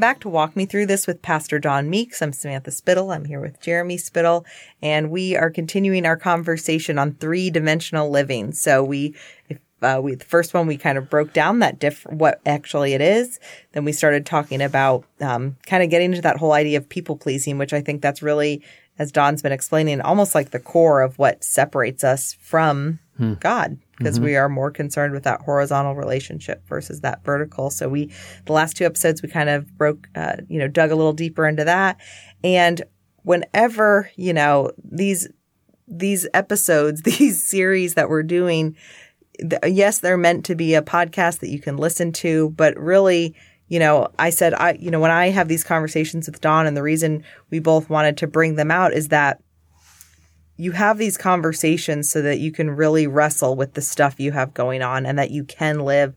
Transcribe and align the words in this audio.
Welcome 0.00 0.14
back 0.14 0.20
to 0.20 0.30
Walk 0.30 0.56
Me 0.56 0.64
Through 0.64 0.86
This 0.86 1.06
with 1.06 1.20
Pastor 1.20 1.58
Don 1.58 1.90
Meeks. 1.90 2.22
I'm 2.22 2.32
Samantha 2.32 2.70
Spittle. 2.70 3.10
I'm 3.10 3.26
here 3.26 3.38
with 3.38 3.60
Jeremy 3.60 3.98
Spittle, 3.98 4.46
and 4.80 5.10
we 5.10 5.36
are 5.36 5.50
continuing 5.50 6.06
our 6.06 6.16
conversation 6.16 6.98
on 6.98 7.12
three 7.12 7.50
dimensional 7.50 8.08
living. 8.08 8.52
So 8.52 8.82
we, 8.82 9.14
if, 9.50 9.58
uh, 9.82 10.00
we, 10.02 10.14
the 10.14 10.24
first 10.24 10.54
one, 10.54 10.66
we 10.66 10.78
kind 10.78 10.96
of 10.96 11.10
broke 11.10 11.34
down 11.34 11.58
that 11.58 11.78
diff, 11.78 12.06
what 12.06 12.40
actually 12.46 12.94
it 12.94 13.02
is. 13.02 13.38
Then 13.72 13.84
we 13.84 13.92
started 13.92 14.24
talking 14.24 14.62
about, 14.62 15.04
um, 15.20 15.58
kind 15.66 15.82
of 15.82 15.90
getting 15.90 16.12
into 16.12 16.22
that 16.22 16.38
whole 16.38 16.52
idea 16.52 16.78
of 16.78 16.88
people 16.88 17.18
pleasing, 17.18 17.58
which 17.58 17.74
I 17.74 17.82
think 17.82 18.00
that's 18.00 18.22
really, 18.22 18.62
as 18.98 19.12
Don's 19.12 19.42
been 19.42 19.52
explaining, 19.52 20.00
almost 20.00 20.34
like 20.34 20.48
the 20.48 20.60
core 20.60 21.02
of 21.02 21.18
what 21.18 21.44
separates 21.44 22.04
us 22.04 22.38
from 22.40 23.00
hmm. 23.18 23.34
God 23.34 23.76
because 24.00 24.16
mm-hmm. 24.16 24.24
we 24.24 24.36
are 24.36 24.48
more 24.48 24.70
concerned 24.70 25.12
with 25.12 25.24
that 25.24 25.42
horizontal 25.42 25.94
relationship 25.94 26.66
versus 26.66 27.02
that 27.02 27.22
vertical. 27.22 27.68
So 27.68 27.86
we, 27.86 28.10
the 28.46 28.54
last 28.54 28.78
two 28.78 28.86
episodes, 28.86 29.20
we 29.20 29.28
kind 29.28 29.50
of 29.50 29.76
broke, 29.76 30.08
uh, 30.14 30.36
you 30.48 30.58
know, 30.58 30.68
dug 30.68 30.90
a 30.90 30.96
little 30.96 31.12
deeper 31.12 31.46
into 31.46 31.64
that. 31.64 32.00
And 32.42 32.82
whenever, 33.24 34.10
you 34.16 34.32
know, 34.32 34.70
these, 34.82 35.28
these 35.86 36.26
episodes, 36.32 37.02
these 37.18 37.46
series 37.46 37.92
that 37.94 38.08
we're 38.08 38.22
doing, 38.22 38.74
yes, 39.66 39.98
they're 39.98 40.16
meant 40.16 40.46
to 40.46 40.54
be 40.54 40.74
a 40.74 40.80
podcast 40.80 41.40
that 41.40 41.50
you 41.50 41.60
can 41.60 41.76
listen 41.76 42.10
to, 42.12 42.48
but 42.56 42.74
really, 42.78 43.36
you 43.68 43.78
know, 43.78 44.08
I 44.18 44.30
said, 44.30 44.54
I, 44.54 44.78
you 44.80 44.90
know, 44.90 44.98
when 44.98 45.10
I 45.10 45.28
have 45.28 45.48
these 45.48 45.62
conversations 45.62 46.26
with 46.26 46.40
Don 46.40 46.66
and 46.66 46.74
the 46.74 46.82
reason 46.82 47.22
we 47.50 47.58
both 47.58 47.90
wanted 47.90 48.16
to 48.16 48.26
bring 48.26 48.54
them 48.54 48.70
out 48.70 48.94
is 48.94 49.08
that 49.08 49.42
you 50.60 50.72
have 50.72 50.98
these 50.98 51.16
conversations 51.16 52.10
so 52.10 52.20
that 52.20 52.38
you 52.38 52.52
can 52.52 52.70
really 52.70 53.06
wrestle 53.06 53.56
with 53.56 53.72
the 53.72 53.80
stuff 53.80 54.20
you 54.20 54.30
have 54.30 54.52
going 54.52 54.82
on 54.82 55.06
and 55.06 55.18
that 55.18 55.30
you 55.30 55.42
can 55.42 55.80
live 55.80 56.14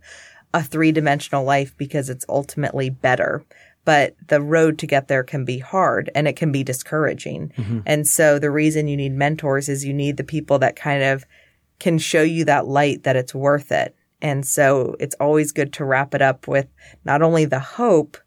a 0.54 0.62
three 0.62 0.92
dimensional 0.92 1.46
life 1.46 1.74
because 1.78 2.10
it's 2.10 2.26
ultimately 2.28 2.90
better. 2.90 3.46
But 3.86 4.16
the 4.28 4.42
road 4.42 4.80
to 4.80 4.88
get 4.88 5.08
there 5.08 5.24
can 5.24 5.46
be 5.46 5.60
hard 5.60 6.12
and 6.14 6.28
it 6.28 6.36
can 6.36 6.52
be 6.52 6.62
discouraging. 6.62 7.54
Mm-hmm. 7.58 7.80
And 7.86 8.06
so 8.06 8.38
the 8.38 8.52
reason 8.52 8.90
you 8.90 8.98
need 8.98 9.14
mentors 9.14 9.70
is 9.70 9.86
you 9.86 9.94
need 9.94 10.18
the 10.18 10.26
people 10.26 10.60
that 10.60 10.76
kind 10.76 11.04
of 11.04 11.24
can 11.80 11.98
show 11.98 12.22
you 12.22 12.44
that 12.44 12.68
light 12.68 13.04
that 13.04 13.16
it's 13.16 13.34
worth 13.34 13.72
it. 13.72 13.96
And 14.22 14.46
so 14.46 14.98
it's 15.00 15.16
always 15.22 15.54
good 15.54 15.72
to 15.74 15.86
wrap 15.86 16.14
it 16.14 16.22
up 16.22 16.50
with 16.50 16.68
not 17.06 17.22
only 17.22 17.46
the 17.46 17.60
hope 17.60 18.18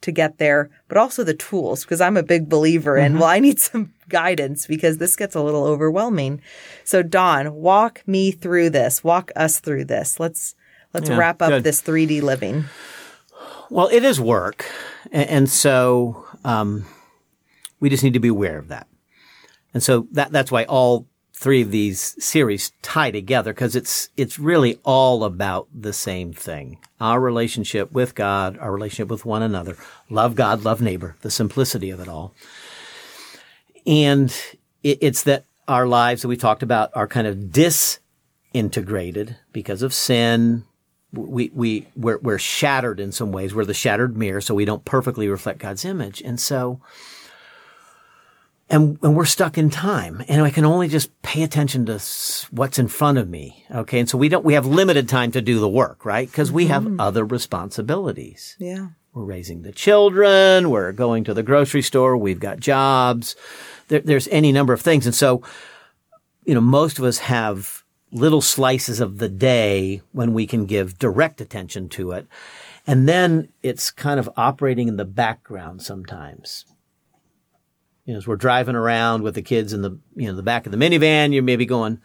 to 0.00 0.12
get 0.12 0.38
there, 0.38 0.70
but 0.86 0.96
also 0.96 1.24
the 1.24 1.34
tools 1.34 1.84
because 1.84 2.00
I'm 2.00 2.16
a 2.16 2.22
big 2.22 2.48
believer 2.48 2.96
in, 2.96 3.12
mm-hmm. 3.12 3.20
well, 3.20 3.30
I 3.30 3.40
need 3.40 3.58
some 3.60 3.92
guidance 4.08 4.66
because 4.66 4.98
this 4.98 5.16
gets 5.16 5.34
a 5.34 5.42
little 5.42 5.64
overwhelming. 5.64 6.40
So 6.84 7.02
Don, 7.02 7.54
walk 7.54 8.02
me 8.06 8.30
through 8.30 8.70
this. 8.70 9.02
Walk 9.02 9.30
us 9.36 9.60
through 9.60 9.86
this. 9.86 10.20
Let's 10.20 10.54
let's 10.94 11.08
yeah, 11.08 11.16
wrap 11.16 11.42
up 11.42 11.50
good. 11.50 11.64
this 11.64 11.82
3D 11.82 12.22
living. 12.22 12.64
Well, 13.70 13.88
it 13.88 14.02
is 14.04 14.18
work, 14.18 14.64
and, 15.12 15.28
and 15.28 15.50
so 15.50 16.24
um, 16.44 16.86
we 17.80 17.90
just 17.90 18.02
need 18.02 18.14
to 18.14 18.20
be 18.20 18.28
aware 18.28 18.58
of 18.58 18.68
that. 18.68 18.86
And 19.74 19.82
so 19.82 20.06
that 20.12 20.32
that's 20.32 20.50
why 20.50 20.64
all 20.64 21.06
three 21.38 21.62
of 21.62 21.70
these 21.70 22.16
series 22.22 22.72
tie 22.82 23.12
together 23.12 23.52
because 23.52 23.76
it's 23.76 24.08
it's 24.16 24.40
really 24.40 24.80
all 24.82 25.22
about 25.22 25.68
the 25.72 25.92
same 25.92 26.32
thing. 26.32 26.78
Our 27.00 27.20
relationship 27.20 27.92
with 27.92 28.16
God, 28.16 28.58
our 28.58 28.72
relationship 28.72 29.08
with 29.08 29.24
one 29.24 29.42
another. 29.42 29.76
Love 30.10 30.34
God, 30.34 30.64
love 30.64 30.82
neighbor, 30.82 31.14
the 31.20 31.30
simplicity 31.30 31.90
of 31.90 32.00
it 32.00 32.08
all. 32.08 32.34
And 33.86 34.34
it, 34.82 34.98
it's 35.00 35.22
that 35.22 35.44
our 35.68 35.86
lives 35.86 36.22
that 36.22 36.28
we 36.28 36.36
talked 36.36 36.64
about 36.64 36.90
are 36.94 37.06
kind 37.06 37.28
of 37.28 37.52
disintegrated 37.52 39.36
because 39.52 39.82
of 39.82 39.94
sin. 39.94 40.64
We, 41.12 41.52
we, 41.54 41.86
we're, 41.94 42.18
we're 42.18 42.38
shattered 42.38 42.98
in 42.98 43.12
some 43.12 43.30
ways. 43.30 43.54
We're 43.54 43.64
the 43.64 43.74
shattered 43.74 44.16
mirror, 44.16 44.40
so 44.40 44.54
we 44.54 44.64
don't 44.64 44.84
perfectly 44.84 45.28
reflect 45.28 45.60
God's 45.60 45.84
image. 45.84 46.20
And 46.20 46.40
so, 46.40 46.80
and, 48.70 48.98
and 49.02 49.16
we're 49.16 49.24
stuck 49.24 49.56
in 49.56 49.70
time 49.70 50.22
and 50.28 50.42
I 50.42 50.50
can 50.50 50.64
only 50.64 50.88
just 50.88 51.22
pay 51.22 51.42
attention 51.42 51.86
to 51.86 51.98
what's 52.50 52.78
in 52.78 52.88
front 52.88 53.18
of 53.18 53.28
me. 53.28 53.64
Okay. 53.70 54.00
And 54.00 54.08
so 54.08 54.18
we 54.18 54.28
don't, 54.28 54.44
we 54.44 54.54
have 54.54 54.66
limited 54.66 55.08
time 55.08 55.32
to 55.32 55.40
do 55.40 55.58
the 55.58 55.68
work, 55.68 56.04
right? 56.04 56.30
Cause 56.32 56.52
we 56.52 56.66
have 56.66 56.82
mm-hmm. 56.82 57.00
other 57.00 57.24
responsibilities. 57.24 58.56
Yeah. 58.58 58.88
We're 59.14 59.24
raising 59.24 59.62
the 59.62 59.72
children. 59.72 60.70
We're 60.70 60.92
going 60.92 61.24
to 61.24 61.34
the 61.34 61.42
grocery 61.42 61.82
store. 61.82 62.16
We've 62.16 62.40
got 62.40 62.60
jobs 62.60 63.36
there, 63.88 64.00
there's 64.00 64.28
any 64.28 64.52
number 64.52 64.72
of 64.72 64.80
things. 64.80 65.06
And 65.06 65.14
so, 65.14 65.42
you 66.44 66.54
know, 66.54 66.60
most 66.60 66.98
of 66.98 67.04
us 67.04 67.18
have 67.18 67.82
little 68.12 68.40
slices 68.40 69.00
of 69.00 69.18
the 69.18 69.28
day 69.28 70.00
when 70.12 70.32
we 70.32 70.46
can 70.46 70.64
give 70.64 70.98
direct 70.98 71.40
attention 71.40 71.88
to 71.90 72.12
it. 72.12 72.26
And 72.86 73.06
then 73.06 73.48
it's 73.62 73.90
kind 73.90 74.18
of 74.18 74.30
operating 74.36 74.88
in 74.88 74.96
the 74.96 75.04
background 75.04 75.82
sometimes. 75.82 76.64
You 78.08 78.14
know, 78.14 78.18
as 78.18 78.26
we're 78.26 78.36
driving 78.36 78.74
around 78.74 79.22
with 79.22 79.34
the 79.34 79.42
kids 79.42 79.74
in 79.74 79.82
the, 79.82 79.98
you 80.16 80.28
know, 80.28 80.34
the 80.34 80.42
back 80.42 80.64
of 80.64 80.72
the 80.72 80.78
minivan, 80.78 81.34
you're 81.34 81.42
maybe 81.42 81.66
going, 81.66 82.00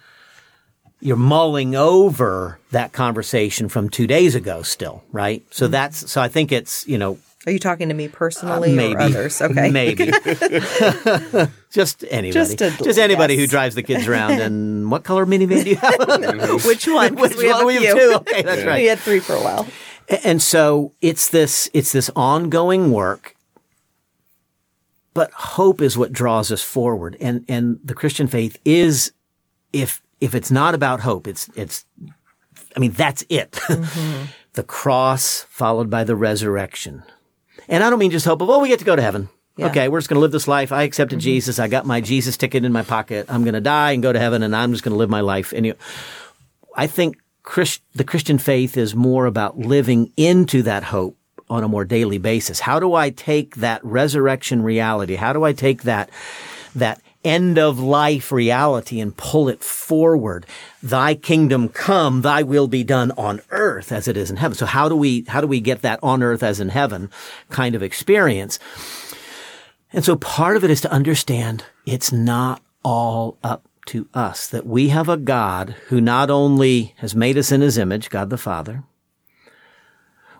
you're 1.00 1.16
mulling 1.16 1.78
over 1.78 2.59
that 2.72 2.91
conversation 2.91 3.69
from 3.69 3.88
two 3.90 4.06
days 4.06 4.36
ago 4.36 4.64
still, 4.64 5.02
right? 5.14 5.46
So 5.50 5.64
mm-hmm. 5.64 5.72
that's, 5.72 6.12
so 6.12 6.22
I 6.22 6.28
think 6.28 6.52
it's, 6.52 6.86
you 6.90 6.97
know, 6.97 7.19
are 7.46 7.53
you 7.53 7.59
talking 7.59 7.88
to 7.88 7.96
me 7.96 8.09
personally 8.09 8.74
uh, 8.74 8.75
maybe. 8.75 8.96
or 8.96 9.00
others? 9.00 9.41
Okay. 9.41 9.72
Maybe. 9.72 10.06
Just 11.72 12.03
anybody. 12.09 12.31
Just, 12.31 12.62
a, 12.62 12.84
Just 12.84 13.00
anybody 13.00 13.35
yes. 13.35 13.41
who 13.44 13.47
drives 13.47 13.75
the 13.75 13.84
kids 13.84 14.06
around. 14.06 14.41
And 14.41 14.91
what 14.91 15.06
color 15.06 15.25
minivan 15.25 15.64
do 15.64 15.70
you 15.70 15.78
have? 15.78 16.66
Which 16.66 16.85
one? 16.85 17.16
Which 17.16 17.38
we 17.38 17.47
one? 17.47 17.59
Have 17.59 17.66
we 17.66 17.85
have 17.85 17.96
two. 17.96 18.14
Okay, 18.18 18.41
that's 18.41 18.66
right. 18.66 18.81
We 18.81 18.88
had 18.88 19.00
three 19.00 19.20
for 19.20 19.35
a 19.35 19.41
while. 19.41 19.66
And 20.25 20.41
so 20.41 20.91
it's 21.00 21.30
this, 21.30 21.70
it's 21.74 21.94
this 21.94 22.09
ongoing 22.14 22.91
work. 22.91 23.33
But 25.13 25.31
hope 25.31 25.81
is 25.81 25.97
what 25.97 26.12
draws 26.12 26.51
us 26.51 26.62
forward. 26.62 27.18
And, 27.19 27.46
and 27.47 27.79
the 27.84 27.94
Christian 27.94 28.28
faith 28.28 28.59
is, 28.66 29.12
if, 29.72 30.01
if 30.19 30.34
it's 30.34 30.51
not 30.51 30.74
about 30.74 31.01
hope, 31.01 31.28
it's, 31.28 31.50
it's, 31.56 31.85
I 32.75 32.79
mean, 32.79 32.91
that's 32.91 33.23
it. 33.29 33.52
Mm-hmm. 33.52 34.25
the 34.53 34.63
cross 34.63 35.46
followed 35.50 35.90
by 35.90 36.03
the 36.03 36.16
resurrection 36.16 37.03
and 37.68 37.84
I 37.84 37.90
don't 37.90 38.00
mean 38.00 38.12
just 38.12 38.25
hope 38.25 38.41
of, 38.41 38.50
oh, 38.50 38.59
we 38.59 38.69
get 38.69 38.79
to 38.79 38.85
go 38.85 38.96
to 38.96 39.02
heaven. 39.02 39.29
Yeah. 39.56 39.68
Okay, 39.68 39.88
we're 39.88 40.00
just 40.00 40.09
going 40.09 40.16
to 40.16 40.22
live 40.22 40.31
this 40.31 40.47
life. 40.47 40.72
I 40.72 40.84
accepted 40.84 41.19
mm-hmm. 41.19 41.25
Jesus. 41.25 41.59
I 41.59 41.68
got 41.68 41.85
my 41.85 42.02
Jesus 42.02 42.38
ticket 42.38 42.66
in 42.66 42.72
my 42.72 42.81
pocket. 42.81 43.28
I'm 43.29 43.44
going 43.44 43.53
to 43.53 43.62
die 43.62 43.91
and 43.91 44.02
go 44.02 44.12
to 44.12 44.19
heaven, 44.19 44.41
and 44.41 44.56
I'm 44.56 44.72
just 44.72 44.84
going 44.84 44.94
to 44.94 44.97
live 44.97 45.09
my 45.09 45.22
life. 45.22 45.53
And 45.53 45.66
you, 45.66 45.75
I 46.75 46.88
think 46.88 47.18
Christ, 47.44 47.81
the 47.94 48.03
Christian 48.03 48.40
faith 48.40 48.78
is 48.78 48.96
more 48.96 49.28
about 49.28 49.59
living 49.59 50.12
into 50.18 50.63
that 50.63 50.84
hope 50.84 51.18
on 51.53 51.64
a 51.64 51.68
more 51.68 51.86
daily 51.86 52.18
basis. 52.18 52.59
How 52.59 52.80
do 52.80 52.96
I 52.96 53.12
take 53.12 53.58
that 53.58 53.84
resurrection 53.86 54.64
reality? 54.64 55.16
How 55.16 55.34
do 55.34 55.44
I 55.44 55.53
take 55.53 55.84
that 55.84 56.09
that 56.75 57.00
end 57.24 57.58
of 57.58 57.80
life 57.80 58.31
reality 58.31 59.00
and 59.00 59.16
pull 59.16 59.47
it 59.47 59.64
forward. 59.64 60.46
Thy 60.81 61.16
kingdom 61.16 61.69
come, 61.69 62.22
thy 62.22 62.44
will 62.44 62.68
be 62.68 62.84
done 62.84 63.12
on 63.12 63.40
earth 63.50 63.91
as 63.91 64.09
it 64.09 64.18
is 64.18 64.30
in 64.30 64.38
heaven. 64.38 64.58
So 64.58 64.66
how 64.66 64.90
do 64.90 64.96
we, 64.96 65.24
how 65.30 65.40
do 65.40 65.47
we 65.47 65.62
get 65.62 65.84
that 65.84 66.00
on 66.03 66.22
earth 66.22 66.44
as 66.44 66.59
in 66.59 66.69
heaven 66.69 67.09
kind 67.50 67.75
of 67.75 67.84
experience? 67.84 68.59
And 69.94 70.03
so 70.03 70.18
part 70.18 70.58
of 70.58 70.66
it 70.66 70.72
is 70.72 70.81
to 70.81 70.91
understand 70.91 71.64
it's 71.85 72.12
not 72.12 72.62
all 72.84 73.38
up 73.41 73.70
to 73.85 74.09
us, 74.14 74.47
that 74.47 74.66
we 74.66 74.90
have 74.90 75.08
a 75.08 75.16
God 75.16 75.75
who 75.88 76.02
not 76.02 76.30
only 76.30 76.94
has 76.97 77.16
made 77.16 77.38
us 77.38 77.52
in 77.52 77.62
his 77.62 77.78
image, 77.78 78.09
God 78.09 78.30
the 78.30 78.38
Father, 78.38 78.84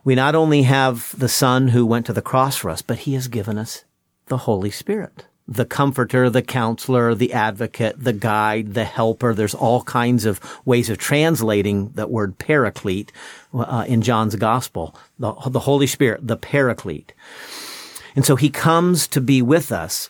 we 0.04 0.16
not 0.16 0.36
only 0.36 0.64
have 0.64 1.18
the 1.18 1.30
Son 1.30 1.70
who 1.70 1.86
went 1.86 2.06
to 2.08 2.14
the 2.14 2.22
cross 2.22 2.58
for 2.58 2.70
us, 2.70 2.82
but 2.82 3.00
he 3.00 3.14
has 3.14 3.28
given 3.28 3.58
us 3.58 3.86
the 4.28 4.38
Holy 4.38 4.72
Spirit 4.72 5.26
the 5.48 5.66
comforter, 5.66 6.30
the 6.30 6.42
counselor, 6.42 7.14
the 7.14 7.34
advocate, 7.34 8.02
the 8.02 8.14
guide, 8.14 8.74
the 8.74 8.86
helper. 8.86 9.34
There's 9.34 9.54
all 9.54 9.84
kinds 9.84 10.26
of 10.26 10.40
ways 10.66 10.90
of 10.90 10.98
translating 10.98 11.90
that 11.96 12.10
word 12.10 12.38
paraclete 12.40 13.12
uh, 13.54 13.84
in 13.88 14.02
John's 14.02 14.36
gospel. 14.38 14.96
The, 15.20 15.34
the 15.48 15.60
Holy 15.60 15.88
Spirit, 15.88 16.26
the 16.26 16.38
paraclete. 16.38 17.14
And 18.16 18.26
so 18.26 18.36
he 18.36 18.50
comes 18.50 19.08
to 19.10 19.20
be 19.20 19.42
with 19.42 19.72
us. 19.72 20.10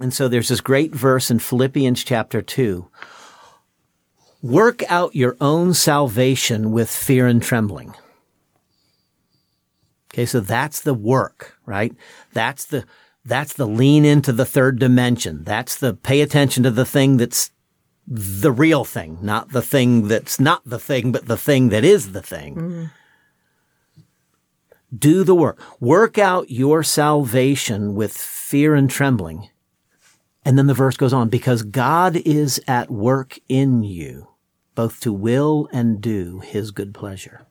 And 0.00 0.12
so 0.12 0.28
there's 0.28 0.48
this 0.48 0.60
great 0.60 0.92
verse 0.92 1.30
in 1.30 1.38
Philippians 1.38 2.02
chapter 2.02 2.42
2. 2.42 2.88
Work 4.42 4.82
out 4.90 5.14
your 5.14 5.36
own 5.40 5.74
salvation 5.74 6.72
with 6.72 6.90
fear 6.90 7.26
and 7.26 7.42
trembling. 7.42 7.94
Okay, 10.12 10.26
so 10.26 10.40
that's 10.40 10.80
the 10.80 10.94
work, 10.94 11.56
right? 11.66 11.94
That's 12.32 12.64
the 12.64 12.84
that's 13.24 13.52
the 13.52 13.66
lean 13.66 14.04
into 14.04 14.32
the 14.32 14.46
third 14.46 14.78
dimension. 14.78 15.44
That's 15.44 15.76
the 15.76 15.92
pay 15.94 16.22
attention 16.22 16.62
to 16.62 16.70
the 16.70 16.86
thing 16.86 17.18
that's 17.18 17.50
the 18.06 18.50
real 18.50 18.84
thing, 18.84 19.18
not 19.20 19.50
the 19.50 19.60
thing 19.60 20.08
that's 20.08 20.40
not 20.40 20.62
the 20.64 20.78
thing, 20.78 21.12
but 21.12 21.26
the 21.26 21.36
thing 21.36 21.68
that 21.68 21.84
is 21.84 22.12
the 22.12 22.22
thing. 22.22 22.54
Mm-hmm. 22.54 22.84
Do 24.96 25.24
the 25.24 25.34
work. 25.34 25.60
Work 25.78 26.16
out 26.16 26.50
your 26.50 26.82
salvation 26.82 27.94
with 27.94 28.16
fear 28.16 28.74
and 28.74 28.88
trembling. 28.88 29.50
And 30.46 30.56
then 30.56 30.66
the 30.66 30.72
verse 30.72 30.96
goes 30.96 31.12
on, 31.12 31.28
because 31.28 31.62
God 31.62 32.16
is 32.16 32.58
at 32.66 32.90
work 32.90 33.38
in 33.50 33.82
you, 33.82 34.28
both 34.74 35.00
to 35.00 35.12
will 35.12 35.68
and 35.70 36.00
do 36.00 36.38
his 36.38 36.70
good 36.70 36.94
pleasure. 36.94 37.47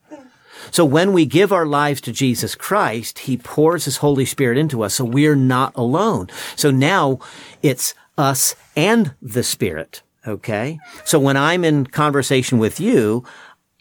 So 0.72 0.86
when 0.86 1.14
we 1.14 1.26
give 1.26 1.52
our 1.52 1.66
lives 1.66 2.02
to 2.02 2.12
Jesus 2.12 2.56
Christ, 2.56 3.20
He 3.20 3.38
pours 3.38 3.86
His 3.86 3.98
Holy 3.98 4.26
Spirit 4.26 4.58
into 4.58 4.84
us. 4.84 4.96
So 4.96 5.06
we're 5.06 5.36
not 5.36 5.76
alone. 5.76 6.30
So 6.56 6.72
now 6.72 7.20
it's 7.62 7.94
us 8.18 8.56
and 8.76 9.14
the 9.22 9.44
Spirit. 9.44 10.02
Okay. 10.28 10.80
So 11.06 11.20
when 11.20 11.38
I'm 11.38 11.64
in 11.64 11.88
conversation 11.88 12.58
with 12.58 12.80
you, 12.80 13.24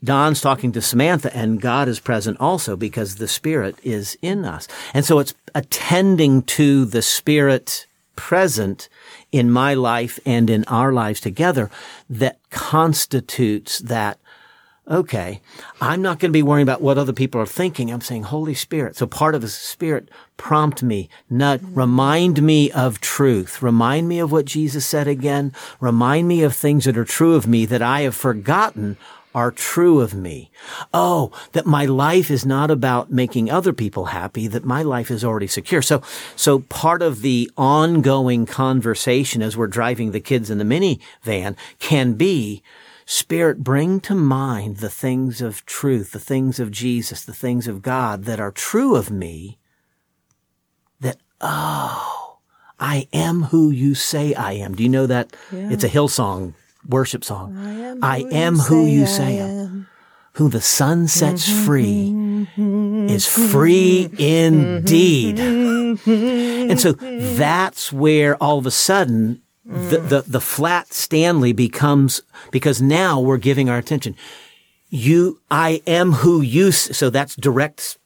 Don's 0.04 0.40
talking 0.40 0.72
to 0.72 0.82
Samantha 0.82 1.34
and 1.34 1.60
God 1.60 1.88
is 1.88 1.98
present 1.98 2.38
also 2.38 2.76
because 2.76 3.16
the 3.16 3.28
Spirit 3.28 3.76
is 3.82 4.16
in 4.22 4.44
us. 4.44 4.68
And 4.94 5.04
so 5.04 5.18
it's 5.18 5.34
attending 5.54 6.42
to 6.42 6.84
the 6.84 7.02
Spirit 7.02 7.86
present 8.14 8.88
in 9.32 9.50
my 9.50 9.74
life 9.74 10.18
and 10.24 10.48
in 10.48 10.64
our 10.64 10.92
lives 10.92 11.20
together 11.20 11.70
that 12.08 12.38
constitutes 12.50 13.78
that 13.80 14.18
okay, 14.88 15.40
I'm 15.80 16.02
not 16.02 16.18
going 16.18 16.30
to 16.30 16.36
be 16.36 16.42
worrying 16.42 16.66
about 16.66 16.82
what 16.82 16.98
other 16.98 17.12
people 17.12 17.40
are 17.40 17.46
thinking. 17.46 17.90
I'm 17.90 18.00
saying, 18.00 18.24
Holy 18.24 18.54
Spirit. 18.54 18.96
So 18.96 19.06
part 19.06 19.34
of 19.34 19.40
the 19.40 19.48
Spirit 19.48 20.08
prompt 20.36 20.82
me, 20.82 21.08
not 21.28 21.60
mm-hmm. 21.60 21.74
remind 21.74 22.42
me 22.42 22.70
of 22.70 23.00
truth. 23.00 23.62
Remind 23.62 24.08
me 24.08 24.18
of 24.18 24.30
what 24.32 24.44
Jesus 24.44 24.86
said 24.86 25.08
again. 25.08 25.52
Remind 25.80 26.28
me 26.28 26.42
of 26.42 26.54
things 26.54 26.84
that 26.84 26.96
are 26.96 27.04
true 27.04 27.34
of 27.34 27.46
me 27.46 27.66
that 27.66 27.82
I 27.82 28.02
have 28.02 28.14
forgotten 28.14 28.96
are 29.36 29.50
true 29.50 30.00
of 30.00 30.14
me. 30.14 30.50
Oh, 30.94 31.30
that 31.52 31.66
my 31.66 31.84
life 31.84 32.30
is 32.30 32.46
not 32.46 32.70
about 32.70 33.12
making 33.12 33.50
other 33.50 33.74
people 33.74 34.06
happy, 34.06 34.46
that 34.46 34.64
my 34.64 34.82
life 34.82 35.10
is 35.10 35.22
already 35.22 35.46
secure. 35.46 35.82
So, 35.82 36.02
so 36.36 36.60
part 36.60 37.02
of 37.02 37.20
the 37.20 37.50
ongoing 37.54 38.46
conversation 38.46 39.42
as 39.42 39.54
we're 39.54 39.66
driving 39.66 40.12
the 40.12 40.20
kids 40.20 40.48
in 40.48 40.56
the 40.56 40.64
minivan 40.64 41.54
can 41.78 42.14
be, 42.14 42.62
Spirit, 43.08 43.62
bring 43.62 44.00
to 44.00 44.16
mind 44.16 44.78
the 44.78 44.90
things 44.90 45.40
of 45.40 45.64
truth, 45.64 46.10
the 46.10 46.18
things 46.18 46.58
of 46.58 46.72
Jesus, 46.72 47.24
the 47.24 47.32
things 47.32 47.68
of 47.68 47.80
God 47.80 48.24
that 48.24 48.40
are 48.40 48.50
true 48.50 48.96
of 48.96 49.12
me, 49.12 49.58
that, 51.00 51.16
oh, 51.40 52.38
I 52.80 53.06
am 53.12 53.44
who 53.44 53.70
you 53.70 53.94
say 53.94 54.34
I 54.34 54.54
am. 54.54 54.74
Do 54.74 54.82
you 54.82 54.88
know 54.88 55.06
that? 55.06 55.36
Yeah. 55.52 55.70
It's 55.70 55.84
a 55.84 55.88
Hillsong 55.88 56.54
worship 56.88 57.22
song. 57.22 57.56
I 57.56 57.70
am, 57.70 58.04
I 58.04 58.18
am 58.32 58.56
who, 58.56 58.84
you, 58.84 59.00
you 59.00 59.06
say, 59.06 59.40
I 59.40 59.46
am. 59.46 59.86
Who 60.32 60.48
the 60.50 60.60
Son 60.60 61.06
sets 61.06 61.48
mm-hmm. 61.48 61.64
free 61.64 63.14
is 63.14 63.26
free 63.26 64.10
indeed. 64.18 65.38
and 65.38 66.80
so 66.80 66.92
that's 66.92 67.92
where 67.92 68.36
all 68.42 68.58
of 68.58 68.66
a 68.66 68.70
sudden 68.70 69.42
the, 69.66 69.98
the, 69.98 70.24
the 70.26 70.40
flat 70.40 70.92
Stanley 70.92 71.52
becomes, 71.52 72.22
because 72.52 72.80
now 72.80 73.20
we're 73.20 73.36
giving 73.36 73.68
our 73.68 73.78
attention. 73.78 74.14
You, 74.88 75.40
I 75.50 75.82
am 75.86 76.12
who 76.12 76.40
you, 76.40 76.70
so 76.70 77.10
that's 77.10 77.34
direct 77.34 77.98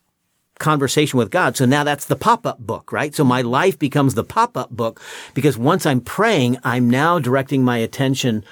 conversation 0.58 1.18
with 1.18 1.30
God. 1.30 1.56
So 1.56 1.66
now 1.66 1.84
that's 1.84 2.06
the 2.06 2.16
pop-up 2.16 2.58
book, 2.58 2.92
right? 2.92 3.14
So 3.14 3.24
my 3.24 3.42
life 3.42 3.78
becomes 3.78 4.14
the 4.14 4.24
pop-up 4.24 4.70
book 4.70 5.00
because 5.34 5.58
once 5.58 5.84
I'm 5.86 6.00
praying, 6.00 6.58
I'm 6.64 6.88
now 6.88 7.18
directing 7.18 7.64
my 7.64 7.78
attention 7.78 8.44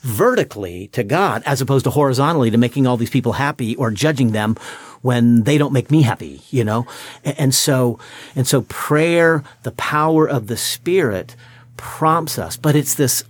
vertically 0.00 0.88
to 0.88 1.02
God 1.02 1.42
as 1.46 1.60
opposed 1.60 1.84
to 1.84 1.90
horizontally 1.90 2.50
to 2.50 2.58
making 2.58 2.86
all 2.86 2.98
these 2.98 3.10
people 3.10 3.32
happy 3.32 3.74
or 3.76 3.90
judging 3.90 4.32
them 4.32 4.56
when 5.00 5.42
they 5.44 5.58
don't 5.58 5.72
make 5.72 5.90
me 5.90 6.02
happy, 6.02 6.42
you 6.50 6.64
know? 6.64 6.86
And 7.24 7.54
so, 7.54 7.98
and 8.36 8.46
so 8.46 8.62
prayer, 8.62 9.42
the 9.62 9.72
power 9.72 10.28
of 10.28 10.46
the 10.46 10.56
Spirit 10.56 11.36
prompts 11.76 12.38
us, 12.38 12.56
but 12.56 12.76
it's 12.76 12.94
this 12.94 13.24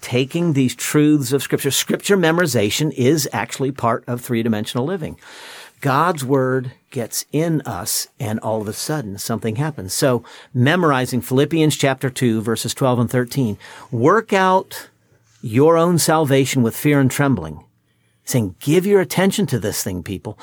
taking 0.00 0.52
these 0.52 0.74
truths 0.74 1.32
of 1.32 1.42
scripture. 1.42 1.70
Scripture 1.70 2.16
memorization 2.16 2.92
is 2.92 3.28
actually 3.32 3.72
part 3.72 4.04
of 4.06 4.20
three 4.20 4.42
dimensional 4.42 4.84
living. 4.84 5.18
God's 5.80 6.24
word 6.24 6.72
gets 6.90 7.24
in 7.32 7.60
us 7.62 8.08
and 8.20 8.38
all 8.40 8.60
of 8.60 8.68
a 8.68 8.72
sudden 8.72 9.18
something 9.18 9.56
happens. 9.56 9.92
So 9.92 10.22
memorizing 10.52 11.20
Philippians 11.20 11.76
chapter 11.76 12.10
2 12.10 12.42
verses 12.42 12.74
12 12.74 12.98
and 13.00 13.10
13. 13.10 13.58
Work 13.90 14.32
out 14.32 14.88
your 15.40 15.76
own 15.76 15.98
salvation 15.98 16.62
with 16.62 16.76
fear 16.76 17.00
and 17.00 17.10
trembling. 17.10 17.62
Saying, 18.26 18.56
give 18.58 18.86
your 18.86 19.02
attention 19.02 19.44
to 19.48 19.58
this 19.58 19.84
thing, 19.84 20.02
people, 20.02 20.38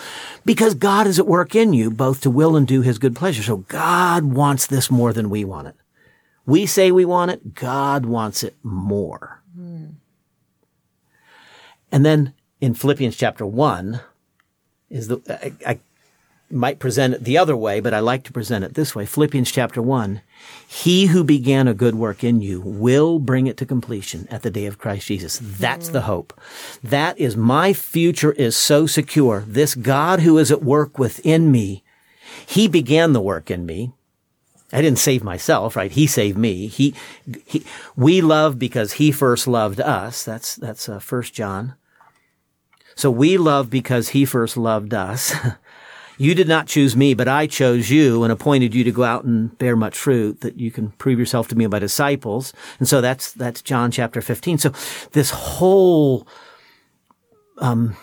because 0.46 0.76
God 0.76 1.08
is 1.08 1.18
at 1.18 1.26
work 1.26 1.56
in 1.56 1.74
you, 1.74 1.90
both 1.90 2.22
to 2.22 2.30
will 2.30 2.56
and 2.56 2.68
do 2.68 2.84
his 2.84 3.00
good 3.00 3.16
pleasure. 3.16 3.42
So 3.42 3.58
God 3.58 4.24
wants 4.24 4.68
this 4.68 4.92
more 4.92 5.12
than 5.12 5.32
we 5.32 5.44
want 5.44 5.70
it. 5.70 5.76
We 6.46 6.66
say 6.66 6.92
we 6.92 7.06
want 7.06 7.32
it. 7.32 7.54
God 7.54 8.06
wants 8.06 8.44
it 8.44 8.56
more. 8.64 9.42
Mm. 9.58 9.96
And 11.92 12.06
then 12.06 12.34
in 12.60 12.74
Philippians 12.74 13.16
chapter 13.16 13.46
one 13.46 14.02
is 14.90 15.08
the, 15.08 15.22
I, 15.30 15.72
I 15.72 15.80
might 16.50 16.80
present 16.80 17.14
it 17.14 17.24
the 17.24 17.38
other 17.38 17.56
way, 17.56 17.80
but 17.80 17.94
I 17.94 18.00
like 18.00 18.24
to 18.26 18.34
present 18.34 18.66
it 18.66 18.74
this 18.74 18.94
way. 18.94 19.06
Philippians 19.06 19.52
chapter 19.52 19.82
one. 19.82 20.22
He 20.68 21.06
who 21.06 21.24
began 21.24 21.68
a 21.68 21.74
good 21.74 21.96
work 21.96 22.24
in 22.24 22.42
you 22.42 22.62
will 22.62 23.20
bring 23.20 23.48
it 23.48 23.58
to 23.58 23.66
completion 23.66 24.28
at 24.30 24.42
the 24.42 24.52
day 24.52 24.66
of 24.66 24.78
Christ 24.78 25.08
Jesus. 25.08 25.40
That's 25.42 25.90
the 25.90 26.02
hope. 26.02 26.40
That 26.84 27.18
is 27.20 27.38
my 27.38 27.74
future 27.74 28.32
is 28.34 28.58
so 28.58 28.88
secure. 28.88 29.44
This 29.48 29.76
God 29.76 30.22
who 30.22 30.38
is 30.38 30.52
at 30.52 30.64
work 30.64 30.98
within 30.98 31.52
me, 31.52 31.84
he 32.46 32.68
began 32.68 33.14
the 33.14 33.22
work 33.22 33.52
in 33.52 33.66
me. 33.66 33.94
I 34.74 34.82
didn't 34.82 35.00
save 35.00 35.24
myself, 35.24 35.76
right? 35.76 35.92
He 35.92 36.08
saved 36.08 36.38
me. 36.38 36.68
He, 36.68 36.96
he, 37.46 37.66
we 37.96 38.22
love 38.22 38.58
because 38.58 38.94
he 38.94 39.12
first 39.12 39.48
loved 39.48 39.82
us. 39.82 40.24
That's, 40.24 40.56
that's, 40.56 40.88
uh, 40.88 41.00
first 41.00 41.34
John. 41.34 41.76
So 42.96 43.10
we 43.12 43.38
love 43.38 43.70
because 43.70 44.10
he 44.10 44.26
first 44.26 44.58
loved 44.58 44.94
us. 44.94 45.34
You 46.22 46.36
did 46.36 46.48
not 46.48 46.68
choose 46.68 46.96
me, 46.96 47.16
but 47.16 47.28
I 47.28 47.48
chose 47.48 47.90
you 47.90 48.22
and 48.22 48.32
appointed 48.32 48.76
you 48.76 48.84
to 48.84 48.92
go 48.92 49.02
out 49.02 49.24
and 49.24 49.58
bear 49.58 49.76
much 49.76 49.98
fruit 49.98 50.42
that 50.42 50.60
you 50.60 50.70
can 50.70 50.92
prove 50.92 51.18
yourself 51.18 51.48
to 51.48 51.56
be 51.56 51.66
my 51.66 51.80
disciples. 51.80 52.54
And 52.78 52.88
so 52.88 53.02
that's, 53.02 53.32
that's 53.34 53.64
John 53.64 53.90
chapter 53.90 54.22
15. 54.22 54.60
So 54.60 54.72
this 55.14 55.32
whole, 55.32 56.28
um, 57.58 57.98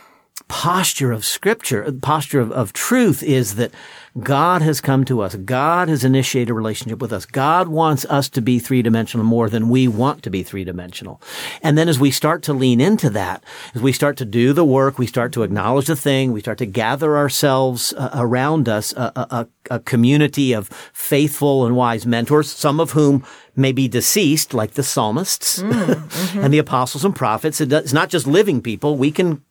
posture 0.49 1.13
of 1.13 1.25
scripture, 1.25 1.91
posture 2.03 2.41
of, 2.41 2.51
of 2.53 2.73
truth 2.73 3.23
is 3.23 3.57
that 3.57 3.73
God 4.19 4.63
has 4.63 4.81
come 4.81 5.05
to 5.05 5.21
us. 5.21 5.35
God 5.37 5.89
has 5.89 6.05
initiated 6.05 6.51
a 6.51 6.55
relationship 6.55 7.01
with 7.01 7.13
us. 7.13 7.27
God 7.27 7.69
wants 7.69 8.05
us 8.07 8.29
to 8.31 8.41
be 8.41 8.59
three 8.59 8.83
dimensional 8.83 9.25
more 9.25 9.49
than 9.49 9.69
we 9.69 9.87
want 9.87 10.23
to 10.25 10.31
be 10.31 10.43
three 10.43 10.65
dimensional. 10.65 11.21
And 11.63 11.77
then 11.77 11.89
as 11.89 12.01
we 12.01 12.11
start 12.11 12.43
to 12.45 12.53
lean 12.53 12.81
into 12.81 13.11
that, 13.11 13.45
as 13.75 13.83
we 13.83 13.93
start 13.93 14.17
to 14.19 14.25
do 14.25 14.53
the 14.53 14.65
work, 14.65 14.99
we 14.99 15.07
start 15.07 15.33
to 15.33 15.43
acknowledge 15.43 15.87
the 15.87 15.97
thing, 15.97 16.33
we 16.33 16.41
start 16.41 16.59
to 16.59 16.67
gather 16.67 17.17
ourselves 17.17 17.93
uh, 17.93 18.11
around 18.15 18.69
us, 18.69 18.93
a, 18.95 19.13
a, 19.31 19.49
a 19.71 19.81
community 19.81 20.53
of 20.53 20.69
faithful 20.93 21.67
and 21.67 21.77
wise 21.77 22.07
mentors, 22.07 22.51
some 22.51 22.81
of 22.81 22.93
whom 22.93 23.25
may 23.55 23.73
be 23.73 23.89
deceased, 23.89 24.55
like 24.55 24.73
the 24.73 24.83
psalmists 24.83 25.61
mm, 25.61 25.73
mm-hmm. 25.73 26.39
and 26.39 26.53
the 26.53 26.59
apostles 26.59 27.05
and 27.05 27.15
prophets. 27.15 27.61
It's 27.61 27.93
not 27.93 28.09
just 28.09 28.27
living 28.27 28.63
people. 28.63 28.97
We 28.97 29.11
can 29.11 29.43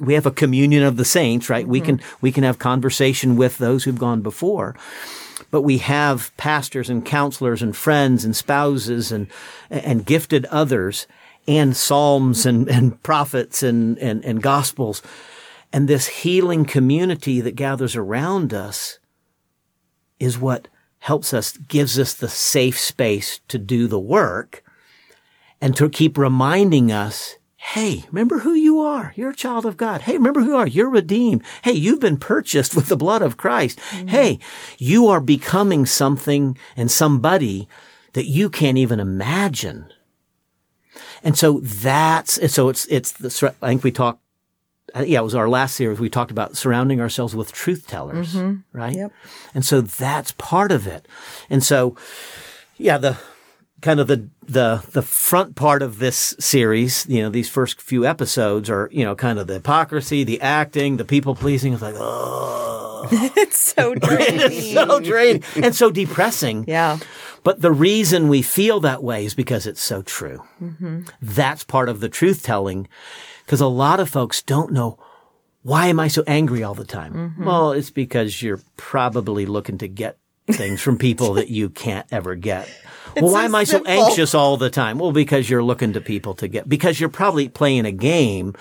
we 0.00 0.14
have 0.14 0.26
a 0.26 0.30
communion 0.30 0.82
of 0.82 0.96
the 0.96 1.04
saints, 1.04 1.48
right? 1.48 1.64
Mm-hmm. 1.64 1.72
We 1.72 1.80
can 1.80 2.00
we 2.20 2.32
can 2.32 2.44
have 2.44 2.58
conversation 2.58 3.36
with 3.36 3.58
those 3.58 3.84
who've 3.84 3.98
gone 3.98 4.20
before. 4.22 4.76
But 5.50 5.62
we 5.62 5.78
have 5.78 6.34
pastors 6.36 6.88
and 6.88 7.04
counselors 7.04 7.62
and 7.62 7.76
friends 7.76 8.24
and 8.24 8.34
spouses 8.34 9.12
and 9.12 9.26
and 9.70 10.06
gifted 10.06 10.46
others 10.46 11.06
and 11.48 11.76
psalms 11.76 12.46
and, 12.46 12.68
and 12.68 13.02
prophets 13.02 13.62
and, 13.62 13.98
and, 13.98 14.24
and 14.24 14.42
gospels. 14.42 15.02
And 15.72 15.88
this 15.88 16.06
healing 16.06 16.64
community 16.64 17.40
that 17.40 17.56
gathers 17.56 17.96
around 17.96 18.52
us 18.52 18.98
is 20.20 20.38
what 20.38 20.68
helps 20.98 21.34
us, 21.34 21.56
gives 21.56 21.98
us 21.98 22.14
the 22.14 22.28
safe 22.28 22.78
space 22.78 23.40
to 23.48 23.58
do 23.58 23.88
the 23.88 23.98
work 23.98 24.62
and 25.60 25.76
to 25.76 25.88
keep 25.88 26.16
reminding 26.16 26.92
us 26.92 27.36
Hey, 27.64 28.04
remember 28.10 28.40
who 28.40 28.54
you 28.54 28.80
are. 28.80 29.12
You're 29.14 29.30
a 29.30 29.36
child 29.36 29.64
of 29.64 29.76
God. 29.76 30.02
Hey, 30.02 30.14
remember 30.14 30.40
who 30.40 30.48
you 30.48 30.56
are. 30.56 30.66
You're 30.66 30.90
redeemed. 30.90 31.44
Hey, 31.62 31.72
you've 31.72 32.00
been 32.00 32.16
purchased 32.16 32.74
with 32.76 32.88
the 32.88 32.96
blood 32.96 33.22
of 33.22 33.36
Christ. 33.36 33.78
Mm-hmm. 33.90 34.08
Hey, 34.08 34.40
you 34.78 35.06
are 35.06 35.20
becoming 35.20 35.86
something 35.86 36.58
and 36.76 36.90
somebody 36.90 37.68
that 38.14 38.26
you 38.26 38.50
can't 38.50 38.78
even 38.78 38.98
imagine. 38.98 39.86
And 41.22 41.38
so 41.38 41.60
that's, 41.60 42.52
so 42.52 42.68
it's, 42.68 42.84
it's 42.86 43.12
the, 43.12 43.54
I 43.62 43.68
think 43.68 43.84
we 43.84 43.92
talked, 43.92 44.20
yeah, 44.96 45.20
it 45.20 45.24
was 45.24 45.36
our 45.36 45.48
last 45.48 45.76
series. 45.76 46.00
We 46.00 46.10
talked 46.10 46.32
about 46.32 46.56
surrounding 46.56 47.00
ourselves 47.00 47.34
with 47.34 47.52
truth 47.52 47.86
tellers, 47.86 48.34
mm-hmm. 48.34 48.76
right? 48.76 48.96
Yep. 48.96 49.12
And 49.54 49.64
so 49.64 49.80
that's 49.80 50.32
part 50.32 50.72
of 50.72 50.88
it. 50.88 51.06
And 51.48 51.62
so, 51.62 51.96
yeah, 52.76 52.98
the, 52.98 53.18
kind 53.82 54.00
of 54.00 54.06
the 54.06 54.28
the 54.42 54.82
the 54.92 55.02
front 55.02 55.56
part 55.56 55.82
of 55.82 55.98
this 55.98 56.34
series, 56.38 57.04
you 57.08 57.20
know, 57.22 57.28
these 57.28 57.50
first 57.50 57.80
few 57.82 58.06
episodes 58.06 58.70
are, 58.70 58.88
you 58.90 59.04
know, 59.04 59.14
kind 59.14 59.38
of 59.38 59.46
the 59.46 59.54
hypocrisy, 59.54 60.24
the 60.24 60.40
acting, 60.40 60.96
the 60.96 61.04
people 61.04 61.34
pleasing. 61.34 61.74
It's 61.74 61.82
like, 61.82 61.96
oh, 61.98 63.06
it's 63.12 63.58
so 63.58 63.94
draining, 63.94 64.40
it's 64.40 64.72
so 64.72 65.00
draining, 65.00 65.42
and 65.56 65.74
so 65.74 65.90
depressing. 65.90 66.64
Yeah. 66.66 66.98
But 67.44 67.60
the 67.60 67.72
reason 67.72 68.28
we 68.28 68.40
feel 68.40 68.80
that 68.80 69.02
way 69.02 69.24
is 69.24 69.34
because 69.34 69.66
it's 69.66 69.82
so 69.82 70.00
true. 70.00 70.44
Mm-hmm. 70.62 71.02
That's 71.20 71.64
part 71.64 71.88
of 71.88 71.98
the 71.98 72.08
truth 72.08 72.44
telling, 72.44 72.86
because 73.44 73.60
a 73.60 73.66
lot 73.66 73.98
of 73.98 74.08
folks 74.08 74.40
don't 74.42 74.72
know 74.72 74.98
why 75.62 75.86
am 75.86 76.00
I 76.00 76.08
so 76.08 76.24
angry 76.26 76.62
all 76.64 76.74
the 76.74 76.84
time? 76.84 77.14
Mm-hmm. 77.14 77.44
Well, 77.44 77.72
it's 77.72 77.90
because 77.90 78.42
you're 78.42 78.60
probably 78.76 79.46
looking 79.46 79.78
to 79.78 79.88
get 79.88 80.18
things 80.48 80.80
from 80.80 80.98
people 80.98 81.34
that 81.34 81.48
you 81.48 81.70
can't 81.70 82.06
ever 82.10 82.34
get. 82.34 82.68
Well, 83.16 83.32
why 83.32 83.40
so 83.40 83.44
am 83.44 83.54
I 83.54 83.64
so 83.64 83.72
simple. 83.78 83.92
anxious 83.92 84.34
all 84.34 84.56
the 84.56 84.70
time? 84.70 84.98
Well, 84.98 85.12
because 85.12 85.50
you're 85.50 85.62
looking 85.62 85.92
to 85.94 86.00
people 86.00 86.34
to 86.34 86.48
get, 86.48 86.68
because 86.68 87.00
you're 87.00 87.08
probably 87.08 87.48
playing 87.48 87.84
a 87.84 87.92
game, 87.92 88.54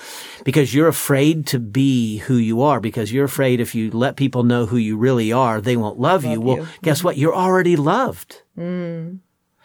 because 0.43 0.73
you're 0.73 0.87
afraid 0.87 1.47
to 1.47 1.59
be 1.59 2.17
who 2.17 2.35
you 2.35 2.61
are, 2.61 2.79
because 2.79 3.11
you're 3.13 3.25
afraid 3.25 3.59
if 3.59 3.75
you 3.75 3.91
let 3.91 4.15
people 4.15 4.43
know 4.43 4.65
who 4.65 4.77
you 4.77 4.97
really 4.97 5.31
are, 5.31 5.61
they 5.61 5.77
won't 5.77 5.99
love, 5.99 6.25
you. 6.25 6.41
Well, 6.41 6.57
you. 6.57 6.63
Mm-hmm. 6.63 6.81
guess 6.83 7.03
what? 7.03 7.17
You're 7.17 7.35
already 7.35 7.75
loved. 7.75 8.41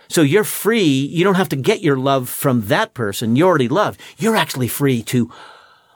So 0.08 0.22
you're 0.22 0.44
free. 0.44 0.84
You 0.84 1.24
don't 1.24 1.34
have 1.34 1.48
to 1.50 1.56
get 1.56 1.82
your 1.82 1.96
love 1.96 2.28
from 2.28 2.62
that 2.68 2.94
person. 2.94 3.36
You're 3.36 3.48
already 3.48 3.68
loved. 3.68 4.00
You're 4.18 4.36
actually 4.36 4.68
free 4.68 5.02
to 5.04 5.32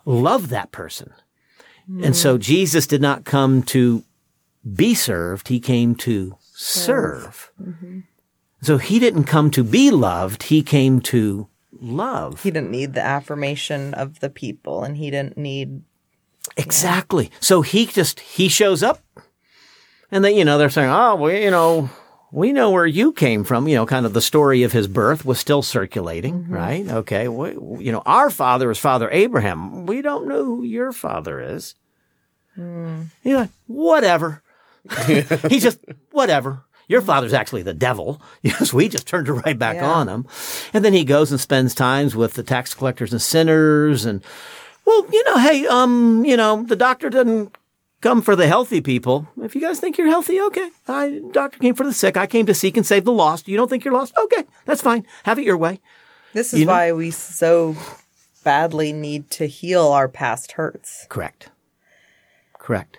love 0.04 0.48
that 0.48 0.72
person. 0.72 1.12
And 2.02 2.14
so 2.14 2.38
Jesus 2.38 2.86
did 2.86 3.00
not 3.00 3.24
come 3.24 3.62
to 3.64 4.04
be 4.76 4.94
served. 4.94 5.48
He 5.48 5.58
came 5.58 5.94
to 5.96 6.36
serve. 6.52 7.50
So 8.62 8.78
he 8.78 8.98
didn't 8.98 9.24
come 9.24 9.50
to 9.52 9.64
be 9.64 9.90
loved. 9.90 10.44
He 10.44 10.62
came 10.62 11.00
to 11.02 11.48
love. 11.80 12.42
He 12.42 12.50
didn't 12.50 12.70
need 12.70 12.94
the 12.94 13.02
affirmation 13.02 13.94
of 13.94 14.20
the 14.20 14.30
people, 14.30 14.84
and 14.84 14.96
he 14.96 15.10
didn't 15.10 15.38
need. 15.38 15.82
Exactly. 16.56 17.30
So 17.40 17.62
he 17.62 17.86
just, 17.86 18.20
he 18.20 18.48
shows 18.48 18.82
up 18.82 19.02
and 20.10 20.24
they, 20.24 20.36
you 20.36 20.44
know, 20.44 20.58
they're 20.58 20.70
saying, 20.70 20.90
oh, 20.90 21.16
well, 21.16 21.32
you 21.32 21.50
know, 21.50 21.90
we 22.32 22.52
know 22.52 22.70
where 22.70 22.86
you 22.86 23.12
came 23.12 23.44
from. 23.44 23.68
You 23.68 23.76
know, 23.76 23.86
kind 23.86 24.06
of 24.06 24.12
the 24.12 24.20
story 24.20 24.62
of 24.62 24.72
his 24.72 24.88
birth 24.88 25.24
was 25.24 25.38
still 25.38 25.62
circulating, 25.62 26.44
mm-hmm. 26.44 26.54
right? 26.54 26.88
Okay. 26.88 27.28
We, 27.28 27.50
you 27.84 27.92
know, 27.92 28.02
our 28.06 28.30
father 28.30 28.70
is 28.70 28.78
Father 28.78 29.08
Abraham. 29.10 29.86
We 29.86 30.02
don't 30.02 30.28
know 30.28 30.44
who 30.44 30.62
your 30.64 30.92
father 30.92 31.40
is. 31.40 31.74
Mm. 32.58 33.06
You're 33.22 33.40
like, 33.40 33.50
whatever. 33.66 34.42
He's 35.06 35.62
just, 35.62 35.78
whatever. 36.10 36.64
Your 36.90 37.00
father's 37.00 37.32
actually 37.32 37.62
the 37.62 37.72
devil. 37.74 38.20
Yes, 38.42 38.72
we 38.72 38.88
just 38.88 39.06
turned 39.06 39.28
it 39.28 39.32
right 39.32 39.58
back 39.58 39.76
Yeah. 39.76 39.90
on 39.90 40.08
him. 40.08 40.26
And 40.74 40.84
then 40.84 40.92
he 40.92 41.04
goes 41.04 41.30
and 41.30 41.40
spends 41.40 41.74
times 41.74 42.16
with 42.16 42.34
the 42.34 42.42
tax 42.42 42.74
collectors 42.74 43.12
and 43.12 43.22
sinners 43.22 44.04
and, 44.04 44.22
well, 44.84 45.06
you 45.12 45.22
know, 45.24 45.38
hey, 45.38 45.66
um, 45.68 46.24
you 46.24 46.36
know, 46.36 46.64
the 46.64 46.74
doctor 46.76 47.08
didn't 47.08 47.56
come 48.00 48.22
for 48.22 48.34
the 48.34 48.48
healthy 48.48 48.80
people. 48.80 49.28
If 49.40 49.54
you 49.54 49.60
guys 49.60 49.78
think 49.78 49.98
you're 49.98 50.08
healthy, 50.08 50.40
okay. 50.40 50.70
I 50.88 51.20
doctor 51.30 51.58
came 51.58 51.74
for 51.76 51.84
the 51.84 51.92
sick. 51.92 52.16
I 52.16 52.26
came 52.26 52.46
to 52.46 52.54
seek 52.54 52.76
and 52.76 52.84
save 52.86 53.04
the 53.04 53.12
lost. 53.12 53.46
You 53.46 53.56
don't 53.56 53.68
think 53.68 53.84
you're 53.84 53.94
lost? 53.94 54.12
Okay, 54.18 54.44
that's 54.64 54.82
fine. 54.82 55.06
Have 55.24 55.38
it 55.38 55.44
your 55.44 55.58
way. 55.58 55.80
This 56.32 56.52
is 56.52 56.60
You 56.60 56.66
know- 56.66 56.72
why 56.72 56.92
we 56.92 57.10
so 57.12 57.76
badly 58.42 58.92
need 58.92 59.30
to 59.32 59.46
heal 59.46 59.86
our 59.88 60.08
past 60.08 60.52
hurts. 60.52 61.06
Correct. 61.08 61.50
Correct. 62.58 62.98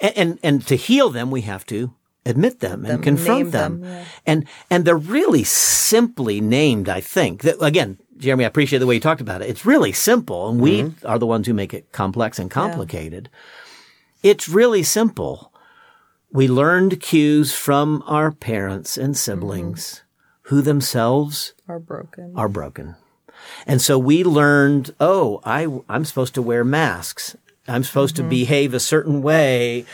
And 0.00 0.12
and, 0.16 0.38
and 0.42 0.66
to 0.66 0.76
heal 0.76 1.08
them, 1.10 1.30
we 1.30 1.40
have 1.42 1.64
to 1.66 1.94
admit 2.26 2.60
them 2.60 2.84
and 2.84 2.94
them, 2.94 3.02
confront 3.02 3.52
them. 3.52 3.80
them, 3.80 3.90
yeah. 3.90 4.04
And 4.26 4.46
and 4.70 4.84
they're 4.84 4.96
really 4.96 5.44
simply 5.44 6.40
named. 6.40 6.88
I 6.88 7.00
think 7.00 7.42
that 7.42 7.62
again. 7.62 7.98
Jeremy, 8.16 8.44
I 8.44 8.48
appreciate 8.48 8.80
the 8.80 8.86
way 8.86 8.96
you 8.96 9.00
talked 9.00 9.22
about 9.22 9.40
it. 9.40 9.48
It's 9.48 9.64
really 9.64 9.92
simple, 9.92 10.50
and 10.50 10.60
we 10.60 10.82
mm-hmm. 10.82 11.06
are 11.06 11.18
the 11.18 11.26
ones 11.26 11.46
who 11.46 11.54
make 11.54 11.72
it 11.72 11.90
complex 11.90 12.38
and 12.38 12.50
complicated. 12.50 13.30
It's 14.22 14.46
really 14.46 14.82
simple. 14.82 15.50
We 16.30 16.46
learned 16.46 17.00
cues 17.00 17.54
from 17.54 18.04
our 18.06 18.30
parents 18.30 18.98
and 18.98 19.16
siblings 19.16 19.80
mm-hmm. 19.94 20.54
who 20.54 20.60
themselves 20.60 21.54
Are 21.66 21.78
broken. 21.78 22.34
are 22.36 22.48
broken. 22.48 22.96
And 23.66 23.80
so 23.80 23.98
we 23.98 24.22
learned, 24.22 24.94
oh, 25.00 25.40
I, 25.44 25.66
I'm 25.88 26.04
supposed 26.04 26.34
to 26.34 26.42
wear 26.42 26.62
masks. 26.62 27.36
I'm 27.66 27.84
supposed 27.84 28.16
to 28.16 28.22
mm-hmm. 28.22 28.30
behave 28.30 28.74
a 28.74 28.80
certain 28.80 29.22
way. 29.22 29.86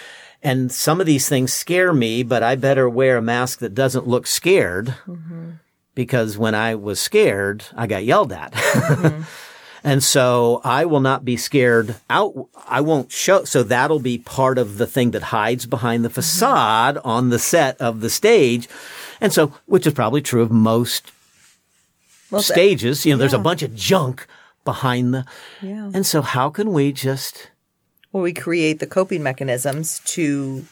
And 0.46 0.70
some 0.70 1.00
of 1.00 1.06
these 1.08 1.28
things 1.28 1.52
scare 1.52 1.92
me, 1.92 2.22
but 2.22 2.44
I 2.44 2.54
better 2.54 2.88
wear 2.88 3.16
a 3.16 3.22
mask 3.22 3.58
that 3.58 3.74
doesn't 3.74 4.06
look 4.06 4.28
scared 4.28 4.94
mm-hmm. 5.04 5.54
because 5.96 6.38
when 6.38 6.54
I 6.54 6.76
was 6.76 7.00
scared, 7.00 7.64
I 7.74 7.88
got 7.88 8.04
yelled 8.04 8.32
at. 8.32 8.52
Mm-hmm. 8.52 9.22
And 9.84 10.02
so 10.02 10.60
I 10.64 10.84
will 10.84 10.98
not 10.98 11.24
be 11.24 11.36
scared 11.36 11.94
out. 12.10 12.48
I 12.66 12.80
won't 12.80 13.12
show. 13.12 13.44
So 13.44 13.62
that'll 13.62 14.00
be 14.00 14.18
part 14.18 14.58
of 14.58 14.78
the 14.78 14.86
thing 14.86 15.12
that 15.12 15.22
hides 15.22 15.64
behind 15.64 16.04
the 16.04 16.08
mm-hmm. 16.08 16.14
facade 16.14 16.98
on 17.04 17.30
the 17.30 17.38
set 17.38 17.80
of 17.80 18.00
the 18.00 18.10
stage. 18.10 18.68
And 19.20 19.32
so, 19.32 19.52
which 19.66 19.86
is 19.86 19.94
probably 19.94 20.22
true 20.22 20.42
of 20.42 20.50
most 20.50 21.12
Well, 22.32 22.42
stages. 22.42 23.06
You 23.06 23.12
know, 23.12 23.18
there's 23.18 23.32
a 23.32 23.38
bunch 23.38 23.62
of 23.62 23.76
junk 23.76 24.26
behind 24.64 25.14
the. 25.14 25.24
Yeah. 25.62 25.92
And 25.94 26.04
so, 26.04 26.20
how 26.20 26.50
can 26.50 26.72
we 26.72 26.90
just? 26.90 27.50
Well, 28.16 28.22
we 28.22 28.32
create 28.32 28.78
the 28.78 28.86
coping 28.86 29.22
mechanisms 29.22 30.00
to 30.06 30.64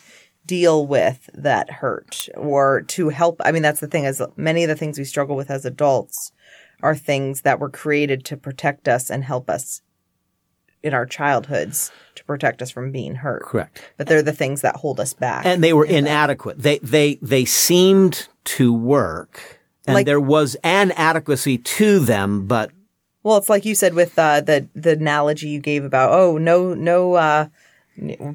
deal 0.46 0.86
with 0.86 1.28
that 1.34 1.70
hurt 1.70 2.26
or 2.34 2.80
to 2.88 3.10
help. 3.10 3.38
I 3.44 3.52
mean, 3.52 3.60
that's 3.60 3.80
the 3.80 3.86
thing 3.86 4.04
is 4.04 4.22
many 4.34 4.64
of 4.64 4.68
the 4.68 4.74
things 4.76 4.98
we 4.98 5.04
struggle 5.04 5.36
with 5.36 5.50
as 5.50 5.66
adults 5.66 6.32
are 6.82 6.94
things 6.94 7.42
that 7.42 7.60
were 7.60 7.68
created 7.68 8.24
to 8.24 8.38
protect 8.38 8.88
us 8.88 9.10
and 9.10 9.24
help 9.24 9.50
us 9.50 9.82
in 10.82 10.94
our 10.94 11.04
childhoods 11.04 11.92
to 12.14 12.24
protect 12.24 12.62
us 12.62 12.70
from 12.70 12.90
being 12.90 13.16
hurt. 13.16 13.42
Correct. 13.42 13.92
But 13.98 14.06
they're 14.06 14.22
the 14.22 14.32
things 14.32 14.62
that 14.62 14.76
hold 14.76 14.98
us 14.98 15.12
back. 15.12 15.44
And 15.44 15.62
they 15.62 15.74
were 15.74 15.84
inadequate. 15.84 16.62
They 16.62 16.78
they 16.78 17.16
they 17.20 17.44
seemed 17.44 18.26
to 18.44 18.72
work, 18.72 19.60
and 19.86 19.92
Like- 19.92 20.06
there 20.06 20.18
was 20.18 20.56
an 20.64 20.92
adequacy 20.92 21.58
to 21.58 21.98
them, 21.98 22.46
but 22.46 22.70
Well, 23.24 23.38
it's 23.38 23.48
like 23.48 23.64
you 23.64 23.74
said 23.74 23.94
with 23.94 24.16
uh, 24.18 24.40
the 24.42 24.68
the 24.74 24.92
analogy 24.92 25.48
you 25.48 25.58
gave 25.58 25.82
about 25.84 26.12
oh 26.12 26.38
no 26.38 26.74
no 26.74 27.14
uh, 27.14 27.46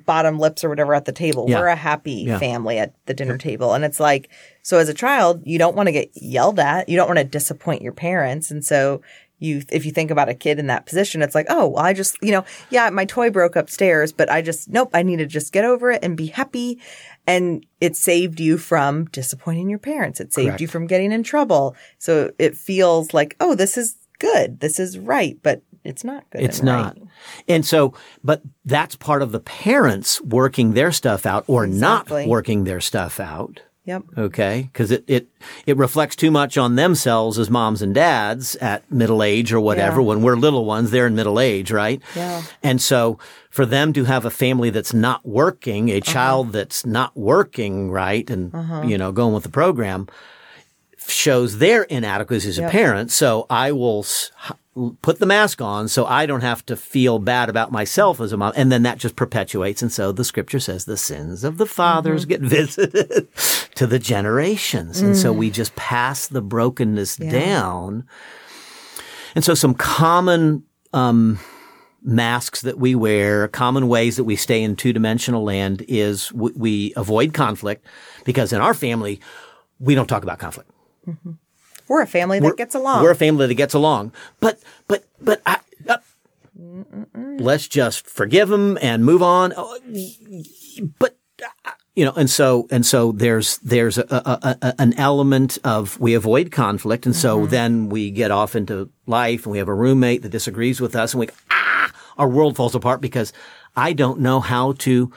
bottom 0.05 0.39
lips 0.39 0.63
or 0.63 0.69
whatever 0.69 0.93
at 0.93 1.05
the 1.05 1.11
table. 1.11 1.45
Yeah. 1.47 1.59
We're 1.59 1.67
a 1.67 1.75
happy 1.75 2.23
Yeah. 2.27 2.39
family 2.39 2.79
at 2.79 2.93
the 3.05 3.13
dinner 3.13 3.37
table, 3.37 3.73
and 3.73 3.85
it's 3.85 3.99
like 3.99 4.29
so 4.63 4.77
as 4.77 4.89
a 4.89 4.93
child 4.93 5.41
you 5.45 5.57
don't 5.59 5.75
want 5.75 5.87
to 5.87 5.91
get 5.93 6.09
yelled 6.15 6.59
at, 6.59 6.89
you 6.89 6.97
don't 6.97 7.07
want 7.07 7.19
to 7.19 7.23
disappoint 7.23 7.81
your 7.81 7.93
parents, 7.93 8.51
and 8.51 8.65
so 8.65 9.01
you 9.37 9.61
if 9.71 9.85
you 9.85 9.91
think 9.91 10.11
about 10.11 10.27
a 10.27 10.33
kid 10.33 10.59
in 10.59 10.67
that 10.67 10.85
position, 10.85 11.21
it's 11.21 11.35
like 11.35 11.45
oh 11.49 11.67
well, 11.67 11.83
I 11.85 11.93
just 11.93 12.17
you 12.21 12.31
know 12.31 12.43
yeah 12.71 12.89
my 12.89 13.05
toy 13.05 13.29
broke 13.29 13.55
upstairs, 13.55 14.11
but 14.11 14.29
I 14.31 14.41
just 14.41 14.69
nope 14.69 14.89
I 14.93 15.03
need 15.03 15.17
to 15.17 15.25
just 15.27 15.53
get 15.53 15.65
over 15.65 15.91
it 15.91 16.03
and 16.03 16.17
be 16.17 16.27
happy. 16.27 16.79
And 17.27 17.63
it 17.79 17.95
saved 17.95 18.39
you 18.39 18.57
from 18.57 19.05
disappointing 19.05 19.69
your 19.69 19.77
parents. 19.77 20.19
It 20.19 20.33
saved 20.33 20.47
Correct. 20.47 20.61
you 20.61 20.67
from 20.67 20.87
getting 20.87 21.11
in 21.11 21.21
trouble. 21.21 21.75
So 21.99 22.31
it 22.39 22.57
feels 22.57 23.13
like, 23.13 23.35
oh, 23.39 23.53
this 23.53 23.77
is 23.77 23.97
good. 24.19 24.59
This 24.59 24.79
is 24.79 24.97
right, 24.97 25.37
but 25.41 25.61
it's 25.83 26.03
not 26.03 26.29
good. 26.29 26.41
It's 26.43 26.59
and 26.59 26.65
not. 26.67 26.97
right. 26.99 27.07
And 27.47 27.65
so, 27.65 27.93
but 28.23 28.41
that's 28.65 28.95
part 28.95 29.21
of 29.21 29.31
the 29.31 29.39
parents 29.39 30.21
working 30.21 30.73
their 30.73 30.91
stuff 30.91 31.25
out 31.25 31.45
or 31.47 31.65
Exactly. 31.65 32.23
not 32.25 32.29
working 32.29 32.63
their 32.65 32.81
stuff 32.81 33.19
out. 33.19 33.61
Yep. 33.85 34.03
Okay. 34.19 34.69
Cause 34.73 34.91
it, 34.91 35.03
it, 35.07 35.29
it 35.65 35.75
reflects 35.75 36.15
too 36.15 36.29
much 36.29 36.59
on 36.59 36.75
themselves 36.75 37.39
as 37.39 37.49
moms 37.49 37.81
and 37.81 37.95
dads 37.95 38.55
at 38.57 38.91
middle 38.91 39.23
age 39.23 39.51
or 39.51 39.59
whatever. 39.59 39.99
Yeah. 40.01 40.07
When 40.07 40.21
we're 40.21 40.35
little 40.35 40.65
ones, 40.65 40.91
they're 40.91 41.07
in 41.07 41.15
middle 41.15 41.39
age, 41.39 41.71
right? 41.71 41.99
Yeah. 42.15 42.43
And 42.61 42.79
so 42.79 43.17
for 43.49 43.65
them 43.65 43.91
to 43.93 44.03
have 44.03 44.25
a 44.25 44.29
family 44.29 44.69
that's 44.69 44.93
not 44.93 45.25
working, 45.25 45.89
a 45.89 45.93
Uh-huh. 46.01 46.11
child 46.13 46.51
that's 46.51 46.85
not 46.85 47.17
working 47.17 47.89
right 47.89 48.29
and, 48.29 48.53
you 48.87 48.95
know, 48.97 49.11
going 49.11 49.33
with 49.33 49.43
the 49.43 49.49
program 49.49 50.07
shows 51.09 51.57
their 51.59 51.83
inadequacies 51.83 52.57
as 52.59 52.65
a 52.65 52.69
parent. 52.69 53.11
So 53.11 53.45
I 53.49 53.71
will 53.71 54.05
put 55.01 55.19
the 55.19 55.25
mask 55.25 55.61
on 55.61 55.87
so 55.89 56.05
I 56.05 56.25
don't 56.25 56.39
have 56.41 56.65
to 56.67 56.77
feel 56.77 57.19
bad 57.19 57.49
about 57.49 57.71
myself 57.71 58.21
as 58.21 58.31
a 58.31 58.37
mom. 58.37 58.53
And 58.55 58.71
then 58.71 58.83
that 58.83 58.97
just 58.97 59.15
perpetuates. 59.17 59.81
And 59.81 59.91
so 59.91 60.11
the 60.13 60.23
scripture 60.23 60.59
says 60.59 60.85
the 60.85 60.95
sins 60.95 61.43
of 61.43 61.57
the 61.57 61.65
fathers 61.65 62.25
Mm-hmm. 62.25 62.29
get 62.29 62.49
visited 62.49 63.27
to 63.75 63.85
the 63.87 63.99
generations. 63.99 65.01
And 65.01 65.15
Mm. 65.15 65.21
so 65.21 65.33
we 65.33 65.49
just 65.49 65.75
pass 65.75 66.27
the 66.27 66.41
brokenness 66.41 67.17
down. 67.17 68.05
And 69.35 69.43
so 69.43 69.53
some 69.53 69.73
common, 69.73 70.63
um, 70.93 71.39
masks 72.01 72.61
that 72.61 72.79
we 72.79 72.95
wear, 72.95 73.49
common 73.49 73.89
ways 73.89 74.15
that 74.15 74.23
we 74.23 74.37
stay 74.37 74.63
in 74.63 74.75
two 74.77 74.93
dimensional 74.93 75.43
land 75.43 75.83
is 75.89 76.31
we, 76.31 76.51
we 76.55 76.93
avoid 76.95 77.33
conflict 77.33 77.85
because 78.23 78.53
in 78.53 78.61
our 78.61 78.73
family, 78.73 79.19
we 79.79 79.93
don't 79.95 80.07
talk 80.07 80.23
about 80.23 80.39
conflict. 80.39 80.71
We're 81.87 82.01
a 82.01 82.07
family 82.07 82.39
that 82.39 82.57
gets 82.57 82.75
along. 82.75 83.03
We're 83.03 83.11
a 83.11 83.15
family 83.15 83.47
that 83.47 83.55
gets 83.55 83.73
along. 83.73 84.13
But, 84.39 84.59
but, 84.87 85.05
but 85.19 85.41
I, 85.45 85.59
uh, 85.87 85.97
let's 87.39 87.67
just 87.67 88.05
forgive 88.05 88.49
them 88.49 88.77
and 88.81 89.03
move 89.03 89.23
on. 89.23 89.53
Oh, 89.57 89.79
But, 90.99 91.17
uh, 91.65 91.71
you 91.95 92.05
know, 92.05 92.13
and 92.13 92.29
so, 92.29 92.67
and 92.69 92.85
so 92.85 93.11
there's, 93.11 93.57
there's 93.57 93.97
a, 93.97 94.05
a, 94.09 94.57
a, 94.61 94.75
an 94.79 94.93
element 94.99 95.57
of 95.63 95.99
we 95.99 96.13
avoid 96.13 96.51
conflict. 96.51 97.05
And 97.05 97.15
so 97.15 97.47
then 97.47 97.89
we 97.89 98.11
get 98.11 98.29
off 98.29 98.55
into 98.55 98.91
life 99.07 99.45
and 99.45 99.51
we 99.51 99.57
have 99.57 99.67
a 99.67 99.73
roommate 99.73 100.21
that 100.21 100.29
disagrees 100.29 100.79
with 100.79 100.95
us 100.95 101.13
and 101.13 101.21
we, 101.21 101.29
ah, 101.49 101.91
our 102.17 102.29
world 102.29 102.55
falls 102.55 102.75
apart 102.75 103.01
because 103.01 103.33
I 103.75 103.93
don't 103.93 104.19
know 104.19 104.39
how 104.41 104.73
to 104.73 105.11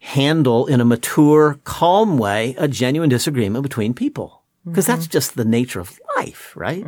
handle 0.00 0.66
in 0.66 0.80
a 0.80 0.84
mature, 0.84 1.60
calm 1.64 2.18
way 2.18 2.54
a 2.58 2.66
genuine 2.66 3.10
disagreement 3.10 3.62
between 3.62 3.94
people. 3.94 4.39
Because 4.64 4.86
that's 4.86 5.06
just 5.06 5.36
the 5.36 5.44
nature 5.44 5.80
of 5.80 5.98
life, 6.16 6.52
right? 6.56 6.84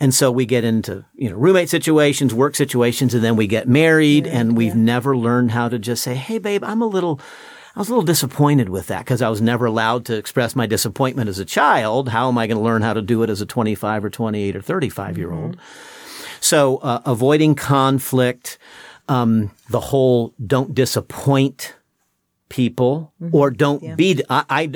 And 0.00 0.14
so 0.14 0.30
we 0.30 0.46
get 0.46 0.64
into, 0.64 1.04
you 1.14 1.28
know, 1.28 1.36
roommate 1.36 1.68
situations, 1.68 2.32
work 2.32 2.54
situations, 2.54 3.14
and 3.14 3.22
then 3.22 3.34
we 3.36 3.46
get 3.46 3.68
married 3.68 4.26
and 4.26 4.56
we've 4.56 4.76
never 4.76 5.16
learned 5.16 5.50
how 5.50 5.68
to 5.68 5.78
just 5.78 6.02
say, 6.04 6.14
Hey, 6.14 6.38
babe, 6.38 6.62
I'm 6.64 6.80
a 6.80 6.86
little, 6.86 7.20
I 7.74 7.80
was 7.80 7.88
a 7.88 7.92
little 7.92 8.04
disappointed 8.04 8.68
with 8.68 8.86
that 8.86 9.00
because 9.00 9.20
I 9.22 9.28
was 9.28 9.40
never 9.40 9.66
allowed 9.66 10.04
to 10.06 10.16
express 10.16 10.54
my 10.54 10.66
disappointment 10.66 11.28
as 11.28 11.38
a 11.40 11.44
child. 11.44 12.08
How 12.10 12.28
am 12.28 12.38
I 12.38 12.46
going 12.46 12.58
to 12.58 12.64
learn 12.64 12.82
how 12.82 12.92
to 12.94 13.02
do 13.02 13.22
it 13.24 13.30
as 13.30 13.40
a 13.40 13.46
25 13.46 14.04
or 14.04 14.10
28 14.10 14.56
or 14.56 14.62
35 14.62 15.18
year 15.18 15.32
old? 15.32 15.56
So, 16.40 16.76
uh, 16.78 17.02
avoiding 17.04 17.56
conflict, 17.56 18.58
um, 19.08 19.50
the 19.68 19.80
whole 19.80 20.32
don't 20.44 20.74
disappoint 20.74 21.74
people 22.48 23.12
or 23.32 23.50
don't 23.50 23.82
be, 23.96 24.22
I, 24.30 24.44
I, 24.48 24.72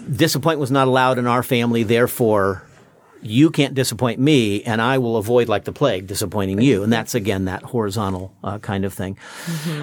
disappoint 0.00 0.58
was 0.58 0.70
not 0.70 0.88
allowed 0.88 1.18
in 1.18 1.26
our 1.26 1.42
family. 1.42 1.82
Therefore, 1.82 2.62
you 3.22 3.50
can't 3.50 3.74
disappoint 3.74 4.20
me 4.20 4.62
and 4.62 4.80
I 4.80 4.98
will 4.98 5.16
avoid 5.16 5.48
like 5.48 5.64
the 5.64 5.72
plague 5.72 6.06
disappointing 6.06 6.60
you. 6.60 6.82
And 6.82 6.92
that's 6.92 7.14
again, 7.14 7.46
that 7.46 7.62
horizontal 7.62 8.34
uh, 8.44 8.58
kind 8.58 8.84
of 8.84 8.94
thing. 8.94 9.18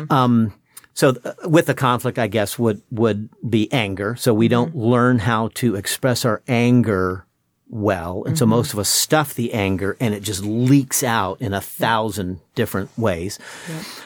Um, 0.09 0.53
so 0.93 1.13
th- 1.13 1.35
with 1.43 1.65
the 1.65 1.73
conflict, 1.73 2.17
I 2.17 2.27
guess 2.27 2.57
would, 2.57 2.81
would 2.91 3.29
be 3.47 3.71
anger. 3.73 4.15
So 4.15 4.33
we 4.33 4.47
don't 4.47 4.75
learn 4.75 5.19
how 5.19 5.49
to 5.55 5.75
express 5.75 6.23
our 6.23 6.41
anger 6.47 7.25
well. 7.67 8.23
And 8.25 8.37
so 8.37 8.45
most 8.45 8.71
of 8.73 8.79
us 8.79 8.87
stuff 8.87 9.33
the 9.33 9.53
anger 9.53 9.97
and 9.99 10.13
it 10.13 10.21
just 10.21 10.43
leaks 10.45 11.03
out 11.03 11.41
in 11.41 11.53
a 11.53 11.59
thousand 11.59 12.39
different 12.53 12.97
ways. 12.97 13.37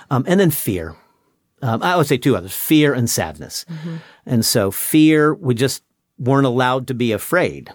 Um, 0.10 0.24
and 0.28 0.40
then 0.40 0.50
fear. 0.50 0.96
Um, 1.62 1.84
I 1.84 1.98
would 1.98 2.08
say 2.08 2.18
two 2.18 2.36
others, 2.38 2.56
fear 2.56 2.94
and 2.94 3.10
sadness. 3.10 3.66
And 4.26 4.46
so 4.46 4.72
fear, 4.72 5.36
we 5.36 5.54
just 5.54 5.84
weren't 6.20 6.46
allowed 6.46 6.88
to 6.88 6.94
be 6.94 7.12
afraid. 7.12 7.72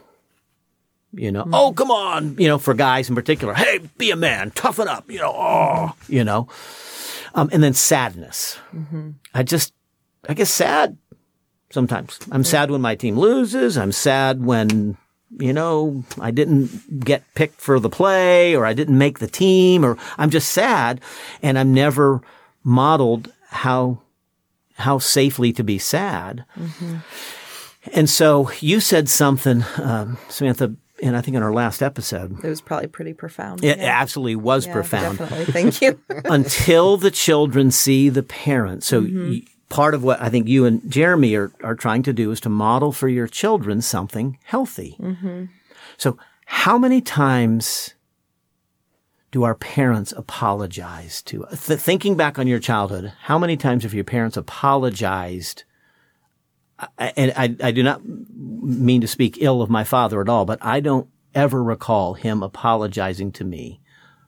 You 1.16 1.30
know, 1.30 1.48
oh, 1.52 1.72
come 1.72 1.92
on, 1.92 2.36
you 2.38 2.48
know, 2.48 2.58
for 2.58 2.74
guys 2.74 3.08
in 3.08 3.14
particular, 3.14 3.54
hey, 3.54 3.78
be 3.98 4.10
a 4.10 4.16
man, 4.16 4.50
toughen 4.50 4.88
up, 4.88 5.08
you 5.08 5.20
know, 5.20 5.32
oh, 5.32 5.94
you 6.08 6.24
know. 6.24 6.48
Um, 7.34 7.48
and 7.52 7.62
then 7.62 7.72
sadness. 7.72 8.58
I 9.32 9.44
just, 9.44 9.72
I 10.28 10.34
get 10.34 10.46
sad 10.46 10.96
sometimes. 11.70 12.18
I'm 12.32 12.42
sad 12.44 12.70
when 12.70 12.80
my 12.80 12.96
team 12.96 13.16
loses. 13.16 13.78
I'm 13.78 13.92
sad 13.92 14.44
when, 14.44 14.96
you 15.38 15.52
know, 15.52 16.04
I 16.20 16.32
didn't 16.32 17.04
get 17.04 17.22
picked 17.34 17.60
for 17.60 17.78
the 17.78 17.90
play 17.90 18.56
or 18.56 18.66
I 18.66 18.72
didn't 18.72 18.98
make 18.98 19.20
the 19.20 19.26
team 19.28 19.84
or 19.84 19.96
I'm 20.18 20.30
just 20.30 20.50
sad 20.50 21.00
and 21.42 21.58
I'm 21.58 21.72
never 21.72 22.22
modeled 22.64 23.32
how, 23.50 24.00
how 24.74 24.98
safely 24.98 25.52
to 25.52 25.62
be 25.62 25.78
sad. 25.78 26.44
And 27.92 28.08
so 28.08 28.50
you 28.60 28.80
said 28.80 29.08
something, 29.08 29.64
um, 29.76 30.16
Samantha, 30.28 30.74
and 31.02 31.16
I 31.16 31.20
think 31.20 31.36
in 31.36 31.42
our 31.42 31.52
last 31.52 31.82
episode, 31.82 32.42
It 32.44 32.48
was 32.48 32.60
probably 32.60 32.86
pretty 32.86 33.12
profound. 33.12 33.62
it 33.64 33.78
Yeah. 33.78 33.84
absolutely 34.00 34.36
was 34.36 34.66
Yeah, 34.66 34.72
profound 34.72 35.18
Definitely. 35.18 35.52
Thank 35.52 35.80
you. 35.82 36.00
until 36.24 36.96
the 36.96 37.10
children 37.10 37.70
see 37.70 38.08
the 38.08 38.22
parents. 38.22 38.86
So 38.86 39.00
y- 39.02 39.42
part 39.68 39.92
of 39.94 40.02
what 40.02 40.20
I 40.22 40.28
think 40.30 40.48
you 40.48 40.64
and 40.64 40.80
Jeremy 40.90 41.34
are, 41.34 41.52
are 41.62 41.74
trying 41.74 42.02
to 42.04 42.12
do 42.12 42.30
is 42.30 42.40
to 42.40 42.48
model 42.48 42.90
for 42.92 43.08
your 43.08 43.26
children 43.26 43.82
something 43.82 44.38
healthy. 44.44 44.96
So 45.98 46.16
how 46.46 46.78
many 46.78 47.00
times 47.00 47.94
do 49.30 49.42
our 49.42 49.54
parents 49.56 50.12
apologize 50.16 51.20
to 51.22 51.44
us? 51.44 51.66
Th- 51.66 51.78
thinking 51.78 52.16
back 52.16 52.38
on 52.38 52.46
your 52.46 52.60
childhood, 52.60 53.12
how 53.22 53.38
many 53.38 53.56
times 53.56 53.82
have 53.82 53.92
your 53.94 54.04
parents 54.04 54.36
apologized? 54.36 55.64
I- 56.98 57.12
And 57.16 57.32
I, 57.36 57.68
I 57.68 57.70
do 57.72 57.82
not 57.82 58.00
mean 58.04 59.00
to 59.00 59.08
speak 59.08 59.38
ill 59.40 59.62
of 59.62 59.70
my 59.70 59.84
father 59.84 60.20
at 60.20 60.28
all, 60.28 60.44
but 60.44 60.58
I 60.62 60.80
don't 60.80 61.08
ever 61.34 61.62
recall 61.62 62.14
him 62.14 62.42
apologizing 62.42 63.32
to 63.32 63.44
me 63.44 63.80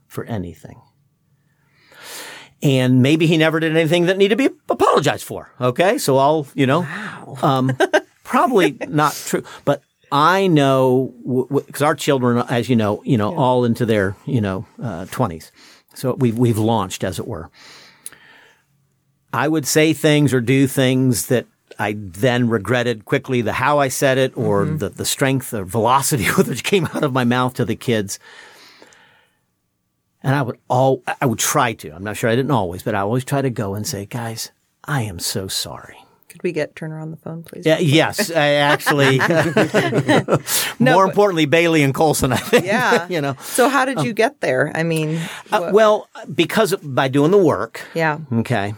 for 0.06 0.24
anything. 0.24 0.80
And 2.62 3.02
maybe 3.02 3.26
he 3.26 3.36
never 3.36 3.60
did 3.60 3.76
anything 3.76 4.06
that 4.06 4.16
needed 4.16 4.38
to 4.38 4.48
be 4.48 4.54
apologized 4.68 5.24
for. 5.24 5.52
Okay. 5.60 5.98
So 5.98 6.16
I'll, 6.16 6.46
you 6.54 6.66
know, 6.66 6.86
um, 7.42 7.76
probably 8.24 8.72
not 8.88 9.14
true, 9.14 9.44
but 9.64 9.82
I 10.10 10.46
know 10.46 11.12
because 11.66 11.82
our 11.82 11.94
children, 11.94 12.38
as 12.48 12.68
you 12.68 12.76
know, 12.76 13.02
you 13.04 13.18
know, 13.18 13.34
all 13.36 13.64
into 13.64 13.84
their, 13.84 14.16
you 14.24 14.40
know, 14.40 14.66
uh, 14.82 15.04
twenties. 15.10 15.52
So 15.94 16.14
we've, 16.14 16.38
we've 16.38 16.58
launched 16.58 17.04
as 17.04 17.18
it 17.18 17.26
were. 17.26 17.50
I 19.32 19.48
would 19.48 19.66
say 19.66 19.92
things 19.92 20.32
or 20.32 20.40
do 20.40 20.66
things 20.66 21.26
that 21.26 21.46
I 21.78 21.94
then 21.98 22.48
regretted 22.48 23.04
quickly 23.04 23.42
the 23.42 23.52
how 23.52 23.78
I 23.78 23.88
said 23.88 24.18
it 24.18 24.36
or 24.36 24.64
the, 24.64 24.88
the 24.88 25.04
strength 25.04 25.52
or 25.52 25.64
velocity 25.64 26.26
with 26.36 26.48
which 26.48 26.64
came 26.64 26.86
out 26.86 27.02
of 27.04 27.12
my 27.12 27.24
mouth 27.24 27.54
to 27.54 27.64
the 27.64 27.76
kids. 27.76 28.18
And 30.22 30.34
I 30.34 30.42
would 30.42 30.58
all, 30.68 31.02
I 31.20 31.26
would 31.26 31.38
try 31.38 31.72
to, 31.74 31.90
I'm 31.94 32.02
not 32.02 32.16
sure 32.16 32.28
I 32.30 32.34
didn't 32.36 32.50
always, 32.50 32.82
but 32.82 32.94
I 32.94 33.00
always 33.00 33.24
try 33.24 33.42
to 33.42 33.50
go 33.50 33.74
and 33.74 33.86
say, 33.86 34.06
guys, 34.06 34.50
I 34.84 35.02
am 35.02 35.18
so 35.18 35.46
sorry. 35.48 35.98
Could 36.28 36.42
we 36.42 36.52
get 36.52 36.74
Turner 36.76 36.98
on 36.98 37.10
the 37.12 37.16
phone, 37.16 37.42
please? 37.44 37.64
Yeah, 37.64 37.78
yes, 37.78 38.30
I 38.30 38.48
actually, 38.54 39.18
no, 40.78 40.92
more 40.94 41.04
importantly, 41.04 41.46
Bailey 41.46 41.82
and 41.82 41.94
Colson, 41.94 42.32
I 42.32 42.36
think, 42.36 42.66
Yeah. 42.66 43.06
you 43.08 43.20
know, 43.20 43.36
So 43.40 43.68
how 43.68 43.84
did 43.84 44.02
you 44.02 44.12
get 44.12 44.40
there? 44.40 44.70
I 44.74 44.82
mean, 44.82 45.20
Uh, 45.52 45.70
well, 45.72 46.08
because 46.34 46.74
by 46.82 47.08
doing 47.08 47.30
the 47.30 47.38
work, 47.38 47.80
yeah. 47.94 48.18
okay, 48.32 48.74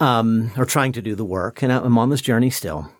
um, 0.00 0.50
or 0.56 0.64
trying 0.64 0.92
to 0.92 1.02
do 1.02 1.14
the 1.14 1.24
work, 1.24 1.62
and 1.62 1.72
I'm 1.72 1.98
on 1.98 2.10
this 2.10 2.20
journey 2.22 2.50
still. 2.50 2.90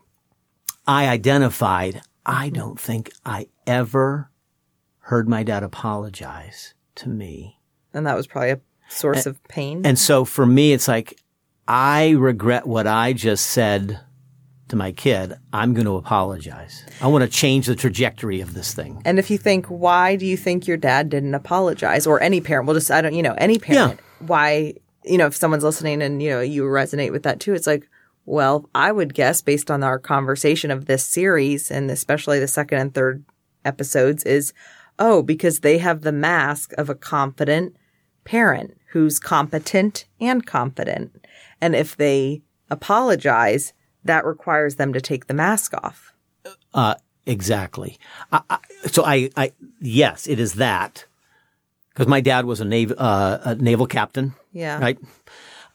I 0.86 1.08
identified. 1.08 2.02
I 2.26 2.50
don't 2.50 2.78
think 2.78 3.10
I 3.24 3.48
ever 3.66 4.30
heard 5.04 5.28
my 5.28 5.42
dad 5.42 5.62
apologize 5.62 6.74
to 6.96 7.08
me, 7.08 7.58
And 7.94 8.06
that 8.06 8.16
was 8.16 8.26
probably 8.26 8.50
a 8.50 8.60
source 8.88 9.26
of 9.26 9.42
pain. 9.44 9.82
and 9.86 9.98
so 9.98 10.24
for 10.24 10.44
me, 10.46 10.72
it's 10.72 10.86
like 10.88 11.18
I 11.66 12.10
regret 12.10 12.66
what 12.66 12.86
I 12.86 13.12
just 13.12 13.46
said 13.46 14.00
to 14.68 14.76
my 14.76 14.92
kid. 14.92 15.34
I'm 15.52 15.72
going 15.74 15.86
to 15.86 15.96
apologize. 15.96 16.84
I 17.00 17.06
want 17.08 17.22
to 17.24 17.30
change 17.30 17.66
the 17.66 17.74
trajectory 17.74 18.40
of 18.40 18.54
this 18.54 18.74
thing. 18.74 19.02
And 19.04 19.18
if 19.18 19.30
you 19.30 19.38
think, 19.38 19.66
why 19.66 20.16
do 20.16 20.26
you 20.26 20.36
think 20.36 20.66
your 20.66 20.76
dad 20.76 21.08
didn't 21.08 21.34
apologize, 21.34 22.06
or 22.06 22.20
any 22.22 22.40
parent? 22.40 22.66
Well, 22.66 22.74
just 22.76 22.90
I 22.90 23.00
don't, 23.00 23.14
you 23.14 23.22
know, 23.22 23.34
any 23.38 23.58
parent. 23.58 23.98
Why, 24.18 24.74
you 25.04 25.18
know, 25.18 25.26
if 25.26 25.36
someone's 25.36 25.64
listening 25.64 26.02
and 26.02 26.22
you 26.22 26.30
know 26.30 26.40
you 26.40 26.64
resonate 26.64 27.12
with 27.12 27.22
that 27.22 27.40
too, 27.40 27.54
it's 27.54 27.66
like, 27.66 27.88
well, 28.26 28.68
I 28.74 28.92
would 28.92 29.14
guess 29.14 29.40
based 29.42 29.70
on 29.70 29.82
our 29.82 29.98
conversation 29.98 30.70
of 30.70 30.86
this 30.86 31.04
series 31.04 31.70
and 31.70 31.90
especially 31.90 32.38
the 32.38 32.48
second 32.48 32.78
and 32.78 32.94
third 32.94 33.24
episodes 33.64 34.24
is, 34.24 34.52
oh, 34.98 35.22
because 35.22 35.60
they 35.60 35.78
have 35.78 36.02
the 36.02 36.12
mask 36.12 36.72
of 36.78 36.88
a 36.88 36.94
confident 36.94 37.76
parent 38.24 38.76
who's 38.92 39.18
competent 39.18 40.06
and 40.20 40.46
confident, 40.46 41.24
and 41.60 41.74
if 41.74 41.96
they 41.96 42.42
apologize, 42.70 43.72
that 44.04 44.24
requires 44.24 44.76
them 44.76 44.92
to 44.92 45.00
take 45.00 45.26
the 45.26 45.34
mask 45.34 45.74
off. 45.74 46.14
Uh, 46.72 46.94
exactly. 47.26 47.98
I, 48.32 48.42
I, 48.48 48.58
so 48.86 49.04
I, 49.04 49.30
I, 49.36 49.52
yes, 49.80 50.26
it 50.26 50.40
is 50.40 50.54
that 50.54 51.06
because 51.92 52.06
my 52.06 52.20
dad 52.20 52.44
was 52.44 52.60
a 52.60 52.64
naval, 52.64 52.96
uh, 52.98 53.38
a 53.44 53.54
naval 53.56 53.86
captain, 53.86 54.34
Yeah. 54.52 54.78
right? 54.80 54.98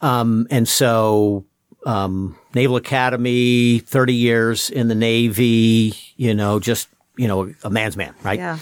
Um, 0.01 0.47
and 0.49 0.67
so, 0.67 1.45
um, 1.85 2.35
Naval 2.53 2.75
Academy, 2.77 3.79
30 3.79 4.13
years 4.15 4.69
in 4.69 4.87
the 4.87 4.95
Navy, 4.95 5.93
you 6.17 6.33
know, 6.33 6.59
just, 6.59 6.87
you 7.17 7.27
know, 7.27 7.53
a 7.63 7.69
man's 7.69 7.95
man, 7.95 8.13
right? 8.23 8.39
Yeah. 8.39 8.57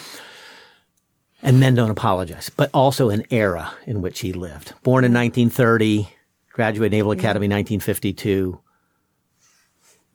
And 1.41 1.59
men 1.59 1.75
don't 1.75 1.89
apologize, 1.89 2.49
but 2.55 2.69
also 2.73 3.09
an 3.09 3.23
era 3.29 3.73
in 3.85 4.01
which 4.01 4.19
he 4.21 4.31
lived. 4.33 4.73
Born 4.83 5.03
in 5.03 5.11
1930, 5.13 6.07
graduated 6.53 6.91
Naval 6.91 7.11
Academy 7.11 7.47
1952. 7.47 8.59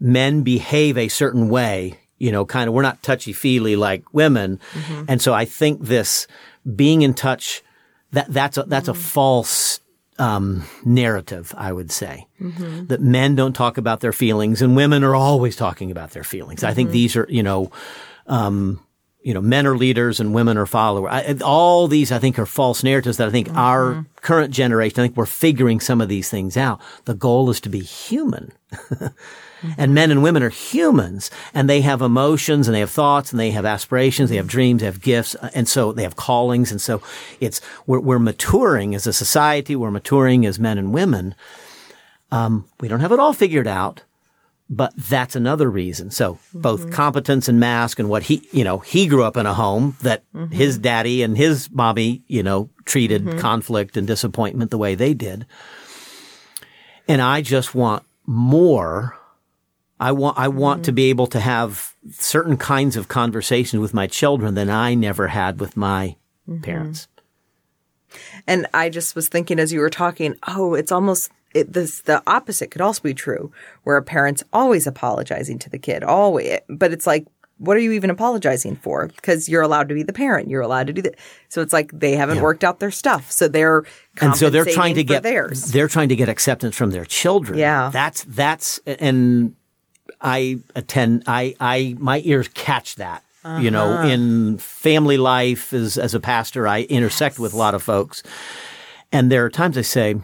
Men 0.01 0.42
behave 0.42 0.96
a 0.96 1.09
certain 1.09 1.48
way, 1.48 1.98
you 2.18 2.31
know, 2.31 2.44
kind 2.46 2.68
of, 2.68 2.74
we're 2.74 2.83
not 2.83 3.03
touchy 3.03 3.33
feely 3.33 3.74
like 3.77 4.05
women. 4.14 4.61
And 5.09 5.20
so 5.20 5.35
I 5.35 5.44
think 5.44 5.83
this 5.83 6.27
being 6.74 7.02
in 7.02 7.14
touch, 7.14 7.62
that, 8.12 8.33
that's 8.33 8.59
a, 8.59 8.64
that's 8.64 8.88
a 8.88 8.92
mm-hmm. 8.92 9.00
false, 9.00 9.81
um, 10.18 10.64
narrative, 10.85 11.54
I 11.57 11.72
would 11.72 11.90
say. 11.90 12.26
Mm-hmm. 12.40 12.87
That 12.87 13.00
men 13.00 13.35
don't 13.35 13.54
talk 13.54 13.78
about 13.78 14.00
their 14.00 14.12
feelings 14.12 14.62
and 14.62 14.76
women 14.76 15.04
are 15.04 15.14
always 15.14 15.57
talking 15.57 15.90
about 15.90 16.11
their 16.11 16.24
feelings. 16.24 16.64
I 16.64 16.74
think 16.74 16.88
mm-hmm. 16.88 16.94
these 16.94 17.16
are, 17.16 17.26
you 17.28 17.42
know, 17.42 17.70
um, 18.26 18.85
you 19.22 19.35
know, 19.35 19.40
men 19.40 19.66
are 19.66 19.76
leaders 19.76 20.20
and 20.20 20.33
women 20.33 20.57
are 20.57 20.66
followers. 20.66 21.11
I, 21.12 21.37
all 21.44 21.88
these, 21.88 22.12
I 22.12 22.18
think, 22.18 22.38
are 22.38 22.46
false 22.46 22.83
narratives 22.85 23.16
that 23.18 23.28
I 23.28 23.31
think 23.31 23.52
our 23.54 24.07
current 24.22 24.54
generation, 24.54 25.00
I 25.00 25.04
think 25.04 25.16
we're 25.16 25.26
figuring 25.26 25.81
some 25.81 26.00
of 26.00 26.09
these 26.09 26.31
things 26.31 26.57
out. 26.57 26.81
The 27.04 27.14
goal 27.14 27.50
is 27.50 27.61
to 27.62 27.68
be 27.68 27.81
human. 27.81 28.52
and 29.76 29.94
men 29.94 30.10
and 30.10 30.22
women 30.22 30.42
are 30.42 30.48
humans 30.50 31.30
and 31.54 31.68
they 31.68 31.80
have 31.80 32.00
emotions 32.02 32.68
and 32.68 32.74
they 32.74 32.80
have 32.80 32.90
thoughts 32.90 33.32
and 33.32 33.40
they 33.40 33.50
have 33.50 33.64
aspirations, 33.66 34.30
they 34.30 34.36
have 34.36 34.46
dreams, 34.46 34.80
they 34.80 34.86
have 34.86 35.00
gifts. 35.00 35.34
uh, 35.36 35.50
And 35.54 35.68
so 35.68 35.92
they 35.92 36.02
have 36.02 36.16
callings. 36.16 36.70
And 36.70 36.80
so 36.80 37.02
it's, 37.40 37.60
we're, 37.86 38.00
we're 38.00 38.18
maturing 38.18 38.94
as 38.94 39.06
a 39.06 39.12
society. 39.12 39.74
We're 39.76 39.90
maturing 39.90 40.46
as 40.46 40.58
men 40.58 40.78
and 40.78 40.92
women. 40.92 41.34
Um, 42.30 42.66
we 42.80 42.88
don't 42.88 43.00
have 43.00 43.12
it 43.12 43.18
all 43.18 43.32
figured 43.32 43.66
out, 43.66 44.02
but 44.70 44.92
that's 44.96 45.34
another 45.34 45.70
reason. 45.70 46.10
So 46.10 46.38
both 46.52 46.90
competence 46.90 47.48
and 47.48 47.58
mask 47.58 47.98
and 47.98 48.08
what 48.10 48.24
he, 48.24 48.46
you 48.52 48.64
know, 48.64 48.78
he 48.78 49.06
grew 49.06 49.24
up 49.24 49.36
in 49.38 49.46
a 49.46 49.54
home 49.54 49.96
that 50.02 50.24
his 50.50 50.76
daddy 50.78 51.22
and 51.22 51.36
his 51.38 51.70
mommy, 51.70 52.22
you 52.28 52.42
know, 52.42 52.68
treated 52.84 53.38
conflict 53.38 53.96
and 53.96 54.06
disappointment 54.06 54.70
the 54.70 54.78
way 54.78 54.94
they 54.94 55.14
did. 55.14 55.46
And 57.08 57.22
I 57.22 57.40
just 57.40 57.74
want 57.74 58.04
more. 58.26 59.17
I 60.00 60.12
want, 60.12 60.38
I 60.38 60.48
want 60.48 60.84
to 60.84 60.90
mm-hmm. 60.90 60.96
be 60.96 61.11
able 61.11 61.26
to 61.28 61.40
have 61.40 61.94
certain 62.12 62.56
kinds 62.56 62.96
of 62.96 63.08
conversations 63.08 63.80
with 63.80 63.94
my 63.94 64.06
children 64.06 64.54
than 64.54 64.70
I 64.70 64.94
never 64.94 65.28
had 65.28 65.61
with 65.61 65.76
my 65.76 66.16
mm-hmm. 66.48 66.62
parents. 66.62 67.08
And 68.46 68.66
I 68.72 68.88
just 68.88 69.14
was 69.14 69.28
thinking 69.28 69.58
as 69.58 69.72
you 69.72 69.80
were 69.80 69.90
talking, 69.90 70.37
oh, 70.46 70.74
it's 70.74 70.92
almost 70.92 71.30
it, 71.54 71.72
this 71.72 72.02
the 72.02 72.22
opposite 72.26 72.70
could 72.70 72.80
also 72.80 73.02
be 73.02 73.14
true, 73.14 73.52
where 73.84 73.96
a 73.96 74.02
parent's 74.02 74.44
always 74.52 74.87
apologizing 74.87 75.58
to 75.61 75.70
the 75.70 75.78
kid, 75.78 76.02
always. 76.02 76.58
But 76.68 76.92
it's 76.92 77.06
like, 77.06 77.26
what 77.58 77.76
are 77.76 77.80
you 77.80 77.92
even 77.92 78.11
apologizing 78.11 78.76
for? 78.76 79.08
Because 79.08 79.48
you're 79.48 79.62
allowed 79.62 79.88
to 79.88 79.94
be 79.94 80.02
the 80.02 80.12
parent, 80.12 80.48
you're 80.48 80.62
allowed 80.62 80.87
to 80.87 80.92
do 80.92 81.02
that. 81.02 81.16
So 81.48 81.61
it's 81.61 81.72
like 81.72 81.90
they 81.92 82.12
haven't 82.12 82.40
worked 82.40 82.64
out 82.64 82.80
their 82.80 82.90
stuff, 82.90 83.30
so 83.30 83.48
they're 83.48 83.84
and 84.20 84.37
so 84.37 84.50
they're 84.50 84.64
trying 84.64 84.94
to 84.94 85.04
get 85.04 85.22
theirs. 85.22 85.72
they're 85.72 85.88
trying 85.88 86.08
to 86.11 86.16
get 86.16 86.28
acceptance 86.28 86.76
from 86.76 86.90
their 86.90 87.04
children. 87.04 87.58
Yeah. 87.58 87.90
that's 87.92 88.24
that's 88.24 88.78
and 88.87 89.54
I 90.20 90.59
attend. 90.74 91.24
I 91.26 91.54
I 91.61 91.94
my 91.98 92.20
ears 92.24 92.48
catch 92.54 92.96
that. 92.96 93.22
You 93.61 93.70
know, 93.70 93.92
Uh-huh. 93.92 94.09
in 94.09 94.59
family 94.59 95.16
life 95.16 95.72
as 95.72 95.96
as 95.96 96.12
a 96.14 96.20
pastor, 96.20 96.68
I 96.68 96.83
intersect 96.83 97.38
with 97.38 97.54
a 97.54 97.57
lot 97.57 97.74
of 97.74 97.83
folks, 97.83 98.22
and 99.11 99.31
there 99.33 99.42
are 99.44 99.50
times 99.50 99.78
I 99.78 99.83
say, 99.83 100.16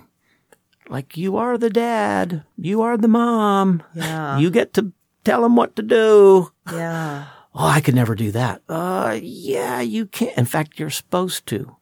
like, 0.91 1.17
you 1.17 1.37
are 1.39 1.57
the 1.57 1.71
dad, 1.71 2.43
you 2.59 2.83
are 2.83 2.99
the 2.99 3.09
mom, 3.09 3.83
Yeah. 3.95 4.37
you 4.39 4.51
get 4.51 4.75
to 4.75 4.93
tell 5.25 5.41
them 5.43 5.57
what 5.57 5.75
to 5.77 5.83
do. 5.83 6.51
Yeah. 6.71 7.25
Oh, 7.55 7.67
I 7.67 7.81
could 7.81 7.95
never 7.95 8.15
do 8.15 8.31
that. 8.33 8.61
Uh, 8.69 9.17
yeah, 9.23 9.81
you 9.81 10.05
can't. 10.07 10.37
In 10.37 10.45
fact, 10.45 10.79
you're 10.79 10.91
supposed 10.91 11.47
to. 11.47 11.77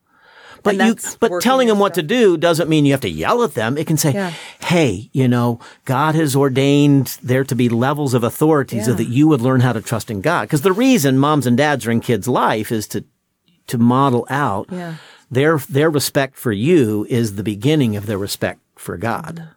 But 0.62 0.76
you, 0.76 0.96
but 1.20 1.40
telling 1.40 1.68
them 1.68 1.78
what 1.78 1.94
to 1.94 2.02
do 2.02 2.36
doesn't 2.36 2.68
mean 2.68 2.84
you 2.84 2.92
have 2.92 3.00
to 3.02 3.08
yell 3.10 3.42
at 3.42 3.54
them. 3.54 3.76
It 3.76 3.86
can 3.86 3.96
say, 3.96 4.12
Yeah. 4.12 4.32
"Hey, 4.60 5.10
you 5.12 5.28
know, 5.28 5.60
God 5.84 6.14
has 6.14 6.34
ordained 6.36 7.18
there 7.22 7.44
to 7.44 7.54
be 7.54 7.68
levels 7.68 8.14
of 8.14 8.22
authority 8.24 8.80
so 8.82 8.92
that 8.94 9.08
you 9.08 9.28
would 9.28 9.40
learn 9.40 9.60
how 9.60 9.72
to 9.72 9.80
trust 9.80 10.10
in 10.10 10.20
God." 10.20 10.42
Because 10.42 10.62
the 10.62 10.72
reason 10.72 11.18
moms 11.18 11.46
and 11.46 11.56
dads 11.56 11.86
are 11.86 11.90
in 11.90 12.00
kids' 12.00 12.28
life 12.28 12.70
is 12.72 12.86
to 12.88 13.04
to 13.68 13.78
model 13.78 14.26
out 14.28 14.66
Yeah. 14.70 14.94
their 15.30 15.58
their 15.68 15.90
respect 15.90 16.36
for 16.36 16.52
you 16.52 17.06
is 17.08 17.34
the 17.36 17.44
beginning 17.44 17.96
of 17.96 18.06
their 18.06 18.18
respect 18.18 18.60
for 18.76 18.96
God. 18.96 19.36
Mm-hmm. 19.36 19.48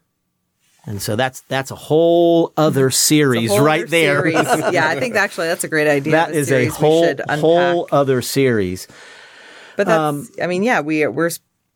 And 0.88 1.02
so 1.02 1.15
that's 1.15 1.41
that's 1.50 1.72
a 1.72 1.76
whole 1.76 2.54
other 2.56 2.91
series 2.91 3.50
Whole 3.50 3.62
right 3.62 3.82
other 3.82 3.88
there. 3.89 4.22
series. 4.32 4.72
yeah, 4.72 4.88
I 4.88 5.00
think 5.00 5.15
actually 5.26 5.48
that's 5.48 5.63
a 5.63 5.68
great 5.68 5.88
idea. 5.88 6.12
that 6.12 6.30
a 6.30 6.34
is 6.34 6.52
a 6.52 6.68
whole 6.68 7.15
whole 7.28 7.88
other 7.91 8.22
series. 8.22 8.88
But 9.78 9.88
that's, 9.88 10.00
Um, 10.00 10.30
I 10.42 10.48
mean, 10.48 10.64
yeah, 10.64 10.82
we 10.82 11.06
we're, 11.08 11.32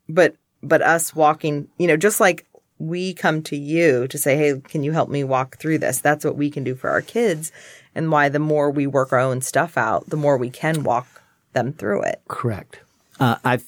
but 0.08 0.34
but 0.62 0.82
us 0.82 1.14
walking, 1.14 1.68
you 1.78 1.86
know, 1.86 1.96
just 1.96 2.20
like 2.20 2.46
we 2.78 3.14
come 3.14 3.42
to 3.42 3.56
you 3.56 4.06
to 4.08 4.18
say, 4.18 4.36
hey, 4.36 4.60
can 4.60 4.82
you 4.82 4.92
help 4.92 5.10
me 5.10 5.22
walk 5.24 5.58
through 5.58 5.78
this? 5.78 6.00
That's 6.00 6.24
what 6.24 6.36
we 6.36 6.50
can 6.50 6.64
do 6.64 6.74
for 6.74 6.90
our 6.90 7.02
kids, 7.02 7.52
and 7.94 8.10
why 8.10 8.28
the 8.28 8.38
more 8.38 8.70
we 8.70 8.86
work 8.86 9.12
our 9.12 9.18
own 9.18 9.40
stuff 9.42 9.76
out, 9.76 10.08
the 10.08 10.16
more 10.16 10.36
we 10.36 10.50
can 10.50 10.82
walk 10.82 11.22
them 11.52 11.72
through 11.72 12.02
it. 12.02 12.20
Correct. 12.28 12.80
Uh, 13.18 13.36
I've 13.44 13.64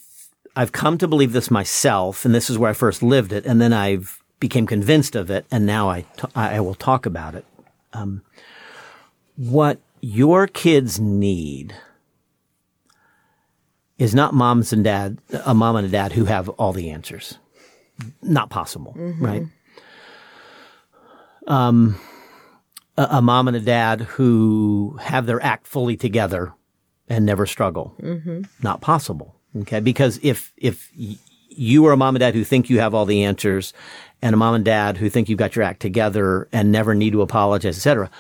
I've 0.56 0.72
come 0.72 0.98
to 0.98 1.08
believe 1.08 1.32
this 1.32 1.50
myself, 1.50 2.24
and 2.24 2.34
this 2.34 2.48
is 2.50 2.58
where 2.58 2.70
I 2.70 2.74
first 2.74 3.02
lived 3.02 3.32
it, 3.32 3.44
and 3.46 3.60
then 3.60 3.72
I've 3.72 4.18
became 4.40 4.66
convinced 4.66 5.14
of 5.14 5.30
it, 5.30 5.46
and 5.50 5.66
now 5.66 5.88
I 5.88 6.02
t- 6.16 6.28
I 6.34 6.60
will 6.60 6.74
talk 6.74 7.06
about 7.06 7.34
it. 7.34 7.44
Um, 7.92 8.22
what 9.36 9.78
your 10.00 10.46
kids 10.46 10.98
need 10.98 11.74
is 13.98 14.14
not 14.14 14.34
moms 14.34 14.72
and 14.72 14.82
dad, 14.84 15.18
a 15.44 15.54
mom 15.54 15.76
and 15.76 15.86
a 15.86 15.90
dad 15.90 16.12
who 16.12 16.24
have 16.24 16.48
all 16.50 16.72
the 16.72 16.90
answers. 16.90 17.38
Not 18.22 18.50
possible, 18.50 18.94
right? 19.20 19.44
Um, 21.46 21.98
a, 22.96 23.06
a 23.12 23.22
mom 23.22 23.48
and 23.48 23.56
a 23.56 23.60
dad 23.60 24.00
who 24.02 24.96
have 25.00 25.26
their 25.26 25.42
act 25.42 25.66
fully 25.66 25.96
together 25.96 26.52
and 27.08 27.26
never 27.26 27.46
struggle. 27.46 27.94
Not 28.62 28.80
possible. 28.80 29.36
Okay. 29.60 29.80
Because 29.80 30.18
if, 30.22 30.52
if 30.56 30.90
y- 30.98 31.16
you 31.48 31.84
are 31.86 31.92
a 31.92 31.96
mom 31.96 32.14
and 32.16 32.20
dad 32.20 32.34
who 32.34 32.44
think 32.44 32.70
you 32.70 32.78
have 32.80 32.94
all 32.94 33.04
the 33.04 33.24
answers 33.24 33.72
and 34.22 34.34
a 34.34 34.36
mom 34.38 34.54
and 34.54 34.64
dad 34.64 34.96
who 34.96 35.10
think 35.10 35.28
you've 35.28 35.38
got 35.38 35.54
your 35.54 35.64
act 35.64 35.80
together 35.80 36.48
and 36.52 36.72
never 36.72 36.94
need 36.94 37.10
to 37.12 37.22
apologize, 37.22 37.76
etc., 37.76 38.10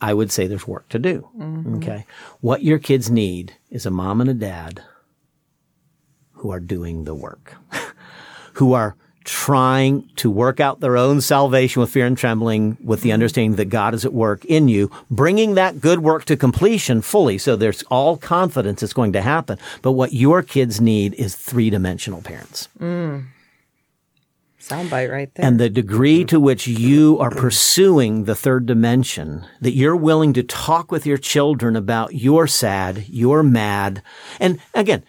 I 0.00 0.14
would 0.14 0.30
say 0.30 0.46
there's 0.46 0.68
work 0.68 0.88
to 0.90 0.98
do. 0.98 1.28
Mm-hmm. 1.36 1.76
Okay. 1.76 2.06
What 2.40 2.62
your 2.62 2.78
kids 2.78 3.10
need 3.10 3.54
is 3.70 3.86
a 3.86 3.90
mom 3.90 4.20
and 4.20 4.30
a 4.30 4.34
dad 4.34 4.82
who 6.32 6.50
are 6.50 6.60
doing 6.60 7.04
the 7.04 7.14
work, 7.14 7.54
who 8.54 8.72
are 8.72 8.96
trying 9.24 10.08
to 10.16 10.30
work 10.30 10.58
out 10.58 10.80
their 10.80 10.96
own 10.96 11.20
salvation 11.20 11.80
with 11.80 11.90
fear 11.90 12.06
and 12.06 12.16
trembling, 12.16 12.78
with 12.82 13.02
the 13.02 13.12
understanding 13.12 13.56
that 13.56 13.66
God 13.66 13.92
is 13.92 14.06
at 14.06 14.14
work 14.14 14.42
in 14.46 14.68
you, 14.68 14.90
bringing 15.10 15.54
that 15.54 15.82
good 15.82 15.98
work 15.98 16.24
to 16.26 16.36
completion 16.36 17.02
fully. 17.02 17.36
So 17.36 17.54
there's 17.54 17.82
all 17.84 18.16
confidence 18.16 18.82
it's 18.82 18.94
going 18.94 19.12
to 19.12 19.20
happen. 19.20 19.58
But 19.82 19.92
what 19.92 20.14
your 20.14 20.42
kids 20.42 20.80
need 20.80 21.12
is 21.14 21.34
three 21.36 21.68
dimensional 21.68 22.22
parents. 22.22 22.68
Mm. 22.80 23.26
Soundbite 24.60 25.10
right 25.10 25.32
there. 25.34 25.46
And 25.46 25.58
the 25.60 25.70
degree 25.70 26.24
to 26.26 26.40
which 26.40 26.66
you 26.66 27.18
are 27.20 27.30
pursuing 27.30 28.24
the 28.24 28.34
third 28.34 28.66
dimension, 28.66 29.46
that 29.60 29.72
you're 29.72 29.96
willing 29.96 30.32
to 30.34 30.42
talk 30.42 30.90
with 30.90 31.06
your 31.06 31.18
children 31.18 31.76
about 31.76 32.14
you're 32.14 32.46
sad, 32.46 33.06
you're 33.08 33.42
mad. 33.42 34.02
And 34.40 34.60
again, 34.74 35.04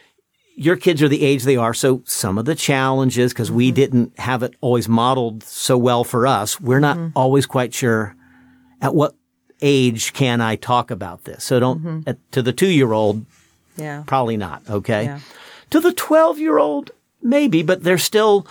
your 0.55 0.75
kids 0.75 1.01
are 1.01 1.07
the 1.07 1.23
age 1.23 1.43
they 1.43 1.55
are. 1.55 1.73
So 1.73 2.03
some 2.05 2.37
of 2.37 2.45
the 2.45 2.53
challenges, 2.53 3.33
because 3.33 3.51
we 3.51 3.69
mm-hmm. 3.69 3.75
didn't 3.75 4.19
have 4.19 4.43
it 4.43 4.55
always 4.61 4.87
modeled 4.87 5.43
so 5.43 5.77
well 5.77 6.03
for 6.03 6.27
us, 6.27 6.59
we're 6.59 6.79
not 6.79 6.97
mm-hmm. 6.97 7.17
always 7.17 7.45
quite 7.45 7.73
sure 7.73 8.15
at 8.81 8.93
what 8.93 9.15
age 9.61 10.13
can 10.13 10.41
I 10.41 10.57
talk 10.57 10.91
about 10.91 11.23
this. 11.23 11.43
So 11.43 11.59
don't, 11.59 11.79
mm-hmm. 11.79 12.09
at, 12.09 12.31
to 12.33 12.41
the 12.41 12.53
two 12.53 12.69
year 12.69 12.91
old, 12.91 13.25
yeah. 13.77 14.03
probably 14.05 14.37
not. 14.37 14.61
Okay. 14.69 15.05
Yeah. 15.05 15.19
To 15.71 15.79
the 15.79 15.93
12 15.93 16.39
year 16.39 16.57
old, 16.57 16.91
maybe, 17.21 17.63
but 17.63 17.83
they're 17.83 17.97
still, 17.97 18.45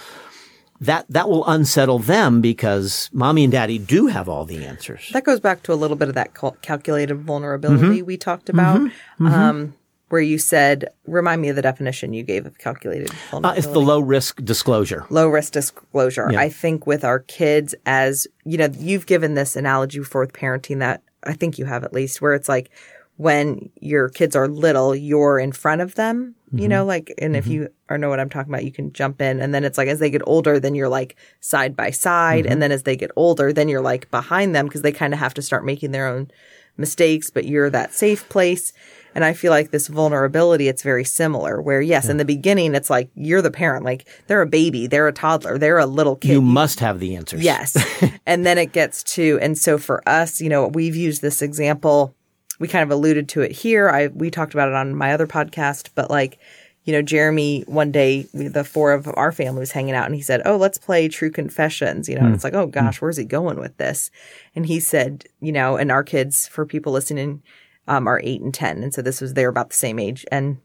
that, 0.80 1.06
that 1.08 1.28
will 1.28 1.46
unsettle 1.46 1.98
them 1.98 2.40
because 2.40 3.10
mommy 3.12 3.44
and 3.44 3.52
daddy 3.52 3.78
do 3.78 4.06
have 4.06 4.28
all 4.28 4.44
the 4.44 4.64
answers. 4.64 5.10
That 5.12 5.24
goes 5.24 5.40
back 5.40 5.62
to 5.64 5.72
a 5.72 5.74
little 5.76 5.96
bit 5.96 6.08
of 6.08 6.14
that 6.14 6.34
cal- 6.34 6.56
calculated 6.62 7.16
vulnerability 7.16 7.98
Mm-hmm. 7.98 8.06
we 8.06 8.16
talked 8.16 8.48
about, 8.48 8.88
Um, 9.20 9.74
where 10.08 10.20
you 10.22 10.38
said, 10.38 10.86
remind 11.06 11.42
me 11.42 11.48
of 11.50 11.56
the 11.56 11.60
definition 11.62 12.14
you 12.14 12.22
gave 12.22 12.46
of 12.46 12.56
calculated 12.58 13.10
Uh, 13.10 13.14
vulnerability. 13.30 13.58
it's 13.58 13.66
the 13.68 13.80
low 13.80 14.00
risk 14.00 14.42
disclosure. 14.42 15.04
low 15.10 15.28
risk 15.28 15.52
disclosure. 15.52 16.28
Yeah. 16.32 16.40
I 16.40 16.48
think 16.48 16.86
with 16.86 17.04
our 17.04 17.18
kids, 17.18 17.74
as 17.84 18.26
you 18.44 18.56
know, 18.56 18.68
you've 18.78 19.04
given 19.06 19.34
this 19.34 19.54
analogy 19.56 19.98
before 19.98 20.22
with 20.22 20.32
parenting 20.32 20.78
that 20.78 21.02
I 21.24 21.34
think 21.34 21.58
you 21.58 21.66
have 21.66 21.84
at 21.84 21.92
least, 21.92 22.22
where 22.22 22.32
it's 22.34 22.48
like 22.48 22.70
when 23.16 23.68
your 23.80 24.08
kids 24.08 24.34
are 24.36 24.48
little, 24.48 24.94
you're 24.94 25.38
in 25.38 25.50
front 25.52 25.80
of 25.82 25.96
them, 25.96 26.36
you 26.52 26.60
mm-hmm. 26.60 26.68
know, 26.68 26.84
like, 26.84 27.12
and 27.18 27.36
if 27.36 27.44
mm-hmm. 27.44 27.52
you 27.52 27.68
or 27.90 27.98
know 27.98 28.08
what 28.08 28.20
I'm 28.20 28.30
talking 28.30 28.52
about, 28.52 28.64
you 28.64 28.72
can 28.72 28.92
jump 28.92 29.20
in. 29.20 29.40
And 29.40 29.54
then 29.54 29.64
it's 29.64 29.76
like 29.76 29.88
as 29.88 29.98
they 29.98 30.10
get 30.10 30.22
older, 30.26 30.58
then 30.58 30.74
you're 30.74 30.88
like 30.88 31.16
side 31.40 31.76
by 31.76 31.90
side. 31.90 32.46
And 32.46 32.54
mm-hmm. 32.54 32.60
then 32.60 32.72
as 32.72 32.84
they 32.84 32.96
get 32.96 33.10
older, 33.16 33.52
then 33.52 33.68
you're 33.68 33.82
like 33.82 34.10
behind 34.10 34.54
them 34.54 34.66
because 34.66 34.82
they 34.82 34.92
kind 34.92 35.12
of 35.12 35.20
have 35.20 35.34
to 35.34 35.42
start 35.42 35.64
making 35.64 35.92
their 35.92 36.06
own 36.06 36.30
mistakes, 36.78 37.28
but 37.28 37.44
you're 37.44 37.70
that 37.70 37.92
safe 37.92 38.28
place. 38.28 38.72
And 39.14 39.24
I 39.24 39.32
feel 39.32 39.50
like 39.50 39.72
this 39.72 39.88
vulnerability, 39.88 40.68
it's 40.68 40.82
very 40.82 41.04
similar 41.04 41.60
where 41.60 41.80
yes, 41.80 42.08
in 42.08 42.18
the 42.18 42.24
beginning, 42.24 42.74
it's 42.74 42.88
like 42.88 43.10
you're 43.14 43.42
the 43.42 43.50
parent, 43.50 43.84
like 43.84 44.06
they're 44.28 44.42
a 44.42 44.46
baby, 44.46 44.86
they're 44.86 45.08
a 45.08 45.12
toddler, 45.12 45.58
they're 45.58 45.78
a 45.78 45.86
little 45.86 46.14
kid. 46.14 46.32
You 46.32 46.40
must 46.40 46.78
have 46.80 47.00
the 47.00 47.16
answers. 47.16 47.42
Yes. 47.42 47.76
and 48.26 48.46
then 48.46 48.58
it 48.58 48.72
gets 48.72 49.02
to, 49.02 49.38
and 49.42 49.58
so 49.58 49.76
for 49.76 50.08
us, 50.08 50.40
you 50.40 50.48
know, 50.48 50.68
we've 50.68 50.94
used 50.94 51.20
this 51.20 51.42
example. 51.42 52.14
We 52.58 52.68
kind 52.68 52.82
of 52.82 52.90
alluded 52.90 53.28
to 53.30 53.42
it 53.42 53.52
here. 53.52 53.88
I, 53.88 54.08
we 54.08 54.30
talked 54.30 54.54
about 54.54 54.68
it 54.68 54.74
on 54.74 54.94
my 54.94 55.12
other 55.12 55.26
podcast, 55.26 55.90
but 55.94 56.10
like, 56.10 56.38
you 56.84 56.92
know, 56.92 57.02
Jeremy, 57.02 57.62
one 57.66 57.92
day, 57.92 58.26
we, 58.32 58.48
the 58.48 58.64
four 58.64 58.92
of 58.92 59.08
our 59.14 59.30
family 59.30 59.60
was 59.60 59.72
hanging 59.72 59.94
out 59.94 60.06
and 60.06 60.14
he 60.14 60.22
said, 60.22 60.42
Oh, 60.44 60.56
let's 60.56 60.78
play 60.78 61.06
True 61.08 61.30
Confessions. 61.30 62.08
You 62.08 62.14
know, 62.16 62.24
and 62.26 62.34
it's 62.34 62.44
like, 62.44 62.54
Oh 62.54 62.66
gosh, 62.66 63.00
where's 63.00 63.18
he 63.18 63.24
going 63.24 63.58
with 63.58 63.76
this? 63.76 64.10
And 64.54 64.64
he 64.66 64.80
said, 64.80 65.24
you 65.40 65.52
know, 65.52 65.76
and 65.76 65.92
our 65.92 66.02
kids, 66.02 66.48
for 66.48 66.64
people 66.64 66.92
listening, 66.92 67.42
um, 67.86 68.06
are 68.06 68.20
eight 68.24 68.40
and 68.40 68.54
10. 68.54 68.82
And 68.82 68.94
so 68.94 69.02
this 69.02 69.20
was, 69.20 69.34
they're 69.34 69.48
about 69.48 69.68
the 69.70 69.76
same 69.76 69.98
age. 69.98 70.24
And 70.32 70.58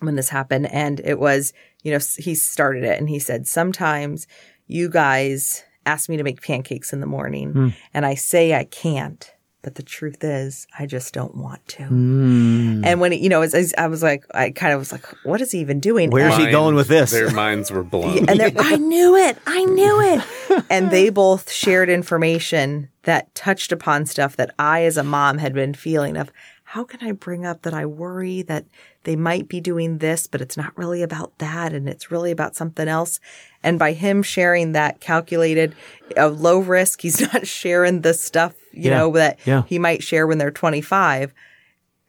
when 0.00 0.16
this 0.16 0.28
happened 0.28 0.66
and 0.72 1.00
it 1.00 1.18
was 1.18 1.52
you 1.82 1.92
know 1.92 1.98
he 2.18 2.34
started 2.34 2.84
it 2.84 2.98
and 2.98 3.08
he 3.08 3.18
said 3.18 3.46
sometimes 3.46 4.26
you 4.66 4.88
guys 4.88 5.62
ask 5.86 6.08
me 6.08 6.16
to 6.16 6.24
make 6.24 6.42
pancakes 6.42 6.92
in 6.92 7.00
the 7.00 7.06
morning 7.06 7.52
and 7.94 8.04
i 8.04 8.14
say 8.14 8.54
i 8.54 8.64
can't 8.64 9.32
but 9.64 9.74
the 9.76 9.82
truth 9.82 10.22
is, 10.22 10.66
I 10.78 10.84
just 10.84 11.14
don't 11.14 11.34
want 11.34 11.66
to. 11.68 11.84
Mm. 11.84 12.84
And 12.84 13.00
when, 13.00 13.14
it, 13.14 13.20
you 13.20 13.30
know, 13.30 13.40
as, 13.40 13.54
as 13.54 13.74
I 13.78 13.86
was 13.88 14.02
like, 14.02 14.24
I 14.34 14.50
kind 14.50 14.74
of 14.74 14.78
was 14.78 14.92
like, 14.92 15.04
what 15.24 15.40
is 15.40 15.50
he 15.52 15.58
even 15.60 15.80
doing? 15.80 16.10
Where's 16.10 16.34
And- 16.34 16.44
he 16.44 16.50
going 16.52 16.74
with 16.74 16.86
this? 16.86 17.10
Their 17.10 17.30
minds 17.32 17.70
were 17.70 17.82
blown. 17.82 18.28
and 18.28 18.38
they're, 18.38 18.52
I 18.58 18.76
knew 18.76 19.16
it. 19.16 19.38
I 19.46 19.64
knew 19.64 20.00
it. 20.00 20.22
And 20.70 20.90
they 20.92 21.08
both 21.10 21.50
shared 21.50 21.88
information 21.88 22.88
that 23.02 23.34
touched 23.34 23.72
upon 23.72 24.06
stuff 24.06 24.36
that 24.36 24.54
I, 24.58 24.84
as 24.84 24.96
a 24.96 25.02
mom, 25.02 25.38
had 25.38 25.52
been 25.52 25.74
feeling 25.74 26.16
of 26.16 26.30
how 26.74 26.82
can 26.82 27.06
I 27.06 27.12
bring 27.12 27.46
up 27.46 27.62
that 27.62 27.72
I 27.72 27.86
worry 27.86 28.42
that 28.42 28.64
they 29.04 29.14
might 29.14 29.46
be 29.46 29.60
doing 29.60 29.98
this, 29.98 30.26
but 30.26 30.40
it's 30.40 30.56
not 30.56 30.76
really 30.76 31.02
about 31.04 31.38
that. 31.38 31.72
And 31.72 31.88
it's 31.88 32.10
really 32.10 32.32
about 32.32 32.56
something 32.56 32.88
else. 32.88 33.20
And 33.62 33.78
by 33.78 33.92
him 33.92 34.24
sharing 34.24 34.72
that 34.72 34.98
calculated, 34.98 35.76
uh, 36.16 36.30
low 36.30 36.58
risk, 36.58 37.02
he's 37.02 37.20
not 37.32 37.46
sharing 37.46 38.00
the 38.00 38.12
stuff, 38.12 38.54
you 38.72 38.90
Yeah. 38.90 38.98
know, 38.98 39.12
that 39.12 39.38
Yeah. 39.44 39.62
he 39.66 39.78
might 39.78 40.02
share 40.02 40.26
when 40.26 40.38
they're 40.38 40.50
25, 40.50 41.32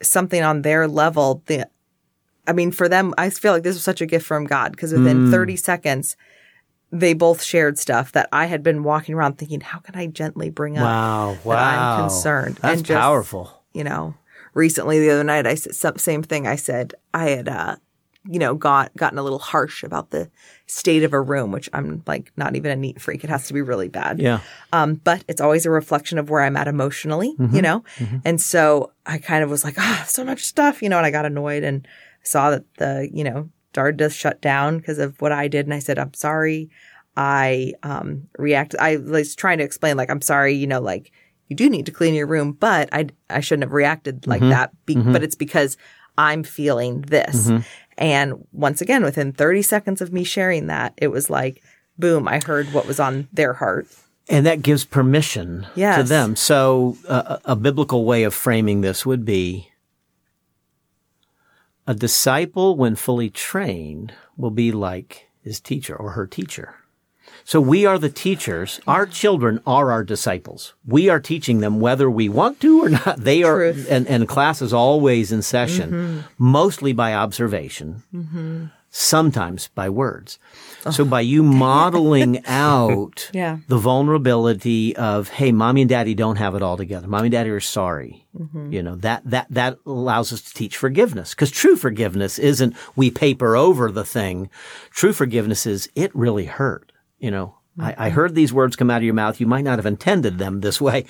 something 0.02 0.42
on 0.42 0.64
their 0.64 0.88
level. 0.88 1.44
The, 1.46 1.70
I 2.48 2.54
mean, 2.54 2.72
for 2.72 2.90
them, 2.90 3.14
I 3.20 3.30
feel 3.30 3.54
like 3.54 3.62
this 3.62 3.76
was 3.76 3.84
such 3.84 4.02
a 4.02 4.08
gift 4.08 4.26
from 4.26 4.46
God 4.46 4.72
because 4.72 4.92
Mm. 4.92 5.04
within 5.04 5.30
30 5.30 5.58
seconds, 5.58 6.18
they 6.92 7.14
both 7.14 7.44
shared 7.44 7.78
stuff 7.78 8.14
that 8.14 8.30
I 8.32 8.46
had 8.48 8.64
been 8.64 8.82
walking 8.82 9.14
around 9.14 9.38
thinking, 9.38 9.62
how 9.62 9.78
can 9.78 9.96
I 9.96 10.08
gently 10.08 10.50
bring 10.50 10.76
up 10.76 10.86
wow, 10.86 11.38
that. 11.46 11.60
I'm 11.60 12.02
concerned? 12.04 12.58
That's 12.64 12.78
and 12.80 12.84
just, 12.88 13.00
powerful. 13.00 13.62
You 13.72 13.84
know, 13.84 14.16
recently 14.56 15.00
the 15.00 15.12
other 15.12 15.24
night, 15.24 15.46
I 15.46 15.54
said 15.54 15.76
some, 15.76 15.98
same 15.98 16.24
thing. 16.24 16.48
I 16.48 16.56
said 16.56 16.96
I 17.14 17.30
had, 17.30 17.48
uh, 17.48 17.76
you 18.28 18.40
know, 18.40 18.56
got 18.56 18.96
gotten 18.98 19.20
a 19.20 19.22
little 19.22 19.38
harsh 19.38 19.84
about 19.84 20.10
the 20.10 20.32
state 20.66 21.04
of 21.04 21.14
a 21.14 21.22
room, 21.22 21.52
which 21.52 21.70
I'm 21.74 22.02
like 22.08 22.32
not 22.36 22.56
even 22.56 22.72
a 22.72 22.76
neat 22.76 23.00
freak. 23.00 23.24
It 23.24 23.30
has 23.30 23.46
to 23.48 23.54
be 23.54 23.62
really 23.62 23.88
bad. 23.88 24.20
Yeah. 24.20 24.40
Um, 24.74 24.96
but 24.96 25.24
it's 25.28 25.40
always 25.42 25.68
a 25.68 25.70
reflection 25.70 26.18
of 26.18 26.32
where 26.32 26.42
I'm 26.42 26.58
at 26.58 26.68
emotionally, 26.68 27.36
Mm-hmm. 27.38 27.56
you 27.56 27.62
know? 27.62 27.84
And 28.24 28.42
so 28.42 28.92
I 29.06 29.20
kind 29.20 29.44
of 29.44 29.52
was 29.52 29.64
like, 29.64 29.78
ah, 29.78 30.06
so 30.08 30.24
much 30.26 30.44
stuff, 30.44 30.82
you 30.82 30.90
know, 30.90 30.98
and 30.98 31.06
I 31.06 31.12
got 31.12 31.26
annoyed 31.26 31.64
and 31.64 31.88
saw 32.24 32.50
that 32.50 32.64
the, 32.78 33.08
you 33.14 33.24
know, 33.24 33.50
Dard 33.74 33.98
does 33.98 34.16
shut 34.16 34.42
down 34.42 34.78
because 34.78 34.98
of 34.98 35.22
what 35.22 35.32
I 35.32 35.48
did. 35.48 35.68
And 35.68 35.74
I 35.76 35.80
said, 35.80 36.00
I'm 36.00 36.14
sorry. 36.16 36.72
I 37.16 37.74
um, 37.84 38.28
reacted. 38.40 38.80
I 38.80 38.98
was 38.98 39.36
trying 39.36 39.60
to 39.60 39.64
explain, 39.64 39.98
like, 39.98 40.10
I'm 40.10 40.22
sorry, 40.22 40.54
you 40.54 40.66
know, 40.66 40.82
like, 40.82 41.12
you 41.48 41.56
do 41.56 41.70
need 41.70 41.86
to 41.86 41.92
clean 41.92 42.14
your 42.14 42.28
room, 42.28 42.54
but 42.54 42.90
I, 42.92 43.08
I 43.30 43.40
shouldn't 43.40 43.64
have 43.64 43.74
reacted 43.74 44.28
like 44.28 44.42
mm-hmm. 44.42 44.50
that. 44.50 44.86
Be- 44.86 44.96
mm-hmm. 44.96 45.12
But 45.12 45.24
it's 45.24 45.36
because 45.36 45.78
I'm 46.18 46.44
feeling 46.44 47.02
this. 47.02 47.48
Mm-hmm. 47.48 47.62
And 47.98 48.48
once 48.52 48.82
again, 48.82 49.04
within 49.04 49.32
30 49.32 49.62
seconds 49.62 50.02
of 50.02 50.12
me 50.12 50.24
sharing 50.24 50.68
that, 50.68 50.94
it 50.98 51.08
was 51.08 51.30
like, 51.30 51.64
boom, 51.98 52.28
I 52.28 52.40
heard 52.46 52.74
what 52.74 52.88
was 52.88 53.00
on 53.00 53.28
their 53.32 53.54
heart. 53.54 53.88
And 54.28 54.46
that 54.46 54.64
gives 54.64 54.86
permission 54.86 55.68
to 55.76 56.04
them. 56.04 56.36
So 56.36 56.98
uh, 57.08 57.38
a 57.46 57.56
biblical 57.56 58.06
way 58.06 58.24
of 58.24 58.34
framing 58.34 58.82
this 58.82 59.06
would 59.06 59.24
be 59.24 59.70
a 61.88 61.94
disciple, 61.94 62.76
when 62.76 62.96
fully 62.96 63.30
trained, 63.30 64.14
will 64.36 64.50
be 64.50 64.72
like 64.72 65.30
his 65.44 65.60
teacher 65.60 65.96
or 65.96 66.12
her 66.12 66.26
teacher. 66.26 66.76
So 67.48 67.62
we 67.62 67.86
are 67.86 68.00
the 68.00 68.10
teachers. 68.10 68.82
Our 68.88 69.06
children 69.06 69.62
are 69.68 69.92
our 69.92 70.04
disciples. 70.04 70.74
We 70.84 71.10
are 71.10 71.20
teaching 71.20 71.60
them 71.60 71.80
whether 71.80 72.10
we 72.10 72.28
want 72.28 72.60
to 72.62 72.84
or 72.84 72.90
not. 72.90 73.18
They 73.18 73.44
are, 73.44 73.62
and, 73.64 74.08
and 74.08 74.28
class 74.28 74.64
is 74.64 74.74
always 74.74 75.32
in 75.32 75.44
session, 75.44 75.92
mm-hmm. 75.92 76.20
mostly 76.40 76.92
by 76.92 77.14
observation, 77.14 78.02
mm-hmm. 78.12 78.66
sometimes 78.90 79.70
by 79.76 79.90
words. 79.90 80.40
So 80.90 81.06
by 81.06 81.22
you 81.22 81.44
modeling 81.44 82.44
out 82.48 83.30
Yeah. 83.32 83.58
the 83.68 83.78
vulnerability 83.78 84.96
of, 84.96 85.30
hey, 85.30 85.52
mommy 85.52 85.82
and 85.82 85.90
daddy 85.90 86.16
don't 86.16 86.38
have 86.38 86.56
it 86.56 86.64
all 86.64 86.78
together. 86.78 87.08
Mommy 87.08 87.28
and 87.28 87.32
daddy 87.32 87.52
are 87.52 87.60
sorry. 87.60 88.26
Mm-hmm. 88.36 88.72
You 88.74 88.82
know, 88.82 88.96
that, 88.96 89.22
that, 89.26 89.46
that 89.52 89.78
allows 89.86 90.34
us 90.34 90.42
to 90.42 90.54
teach 90.54 90.78
forgiveness. 90.78 91.36
Cause 91.36 91.52
true 91.52 91.76
forgiveness 91.76 92.40
isn't 92.40 92.76
we 92.96 93.12
paper 93.12 93.56
over 93.56 93.92
the 93.92 94.04
thing. 94.04 94.50
True 94.90 95.14
forgiveness 95.14 95.68
is 95.68 95.90
it 95.94 96.16
really 96.16 96.46
hurt. 96.46 96.92
You 97.20 97.32
know, 97.32 97.56
I, 97.80 97.90
I 97.90 97.94
mm-hmm. 97.94 98.16
heard 98.16 98.36
these 98.36 98.54
words 98.54 98.76
come 98.76 98.90
out 98.90 98.98
of 98.98 99.04
your 99.04 99.14
mouth. 99.14 99.40
You 99.40 99.48
might 99.48 99.64
not 99.64 99.80
have 99.80 99.86
intended 99.86 100.38
them 100.38 100.62
this 100.62 100.80
way, 100.80 101.06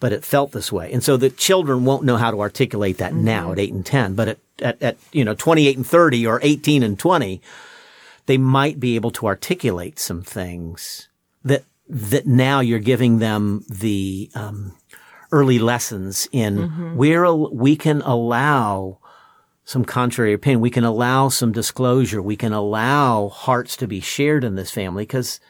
but 0.00 0.12
it 0.12 0.24
felt 0.24 0.52
this 0.52 0.72
way. 0.72 0.92
And 0.92 1.02
so 1.02 1.16
the 1.16 1.30
children 1.30 1.84
won't 1.84 2.04
know 2.04 2.16
how 2.16 2.30
to 2.30 2.40
articulate 2.40 2.98
that 2.98 3.12
mm-hmm. 3.12 3.24
now 3.24 3.52
at 3.52 3.58
eight 3.58 3.72
and 3.72 3.84
10, 3.84 4.14
but 4.14 4.28
at, 4.28 4.38
at, 4.60 4.82
at, 4.82 4.96
you 5.12 5.24
know, 5.24 5.34
28 5.34 5.76
and 5.76 5.86
30 5.86 6.26
or 6.26 6.40
18 6.42 6.82
and 6.82 6.98
20, 6.98 7.40
they 8.26 8.38
might 8.38 8.78
be 8.78 8.94
able 8.94 9.10
to 9.12 9.26
articulate 9.26 9.98
some 9.98 10.22
things 10.22 11.08
that 11.44 11.64
that 11.90 12.26
now 12.26 12.60
you're 12.60 12.78
giving 12.78 13.18
them 13.18 13.64
the 13.70 14.30
um, 14.34 14.74
early 15.32 15.58
lessons 15.58 16.28
in 16.32 16.58
mm-hmm. 16.58 16.96
where 16.96 17.32
we 17.32 17.76
can 17.76 18.02
allow 18.02 18.98
some 19.68 19.84
contrary 19.84 20.32
opinion. 20.32 20.62
We 20.62 20.70
can 20.70 20.84
allow 20.84 21.28
some 21.28 21.52
disclosure. 21.52 22.22
We 22.22 22.36
can 22.36 22.54
allow 22.54 23.28
hearts 23.28 23.76
to 23.76 23.86
be 23.86 24.00
shared 24.00 24.42
in 24.42 24.54
this 24.54 24.70
family 24.70 25.02
because 25.02 25.40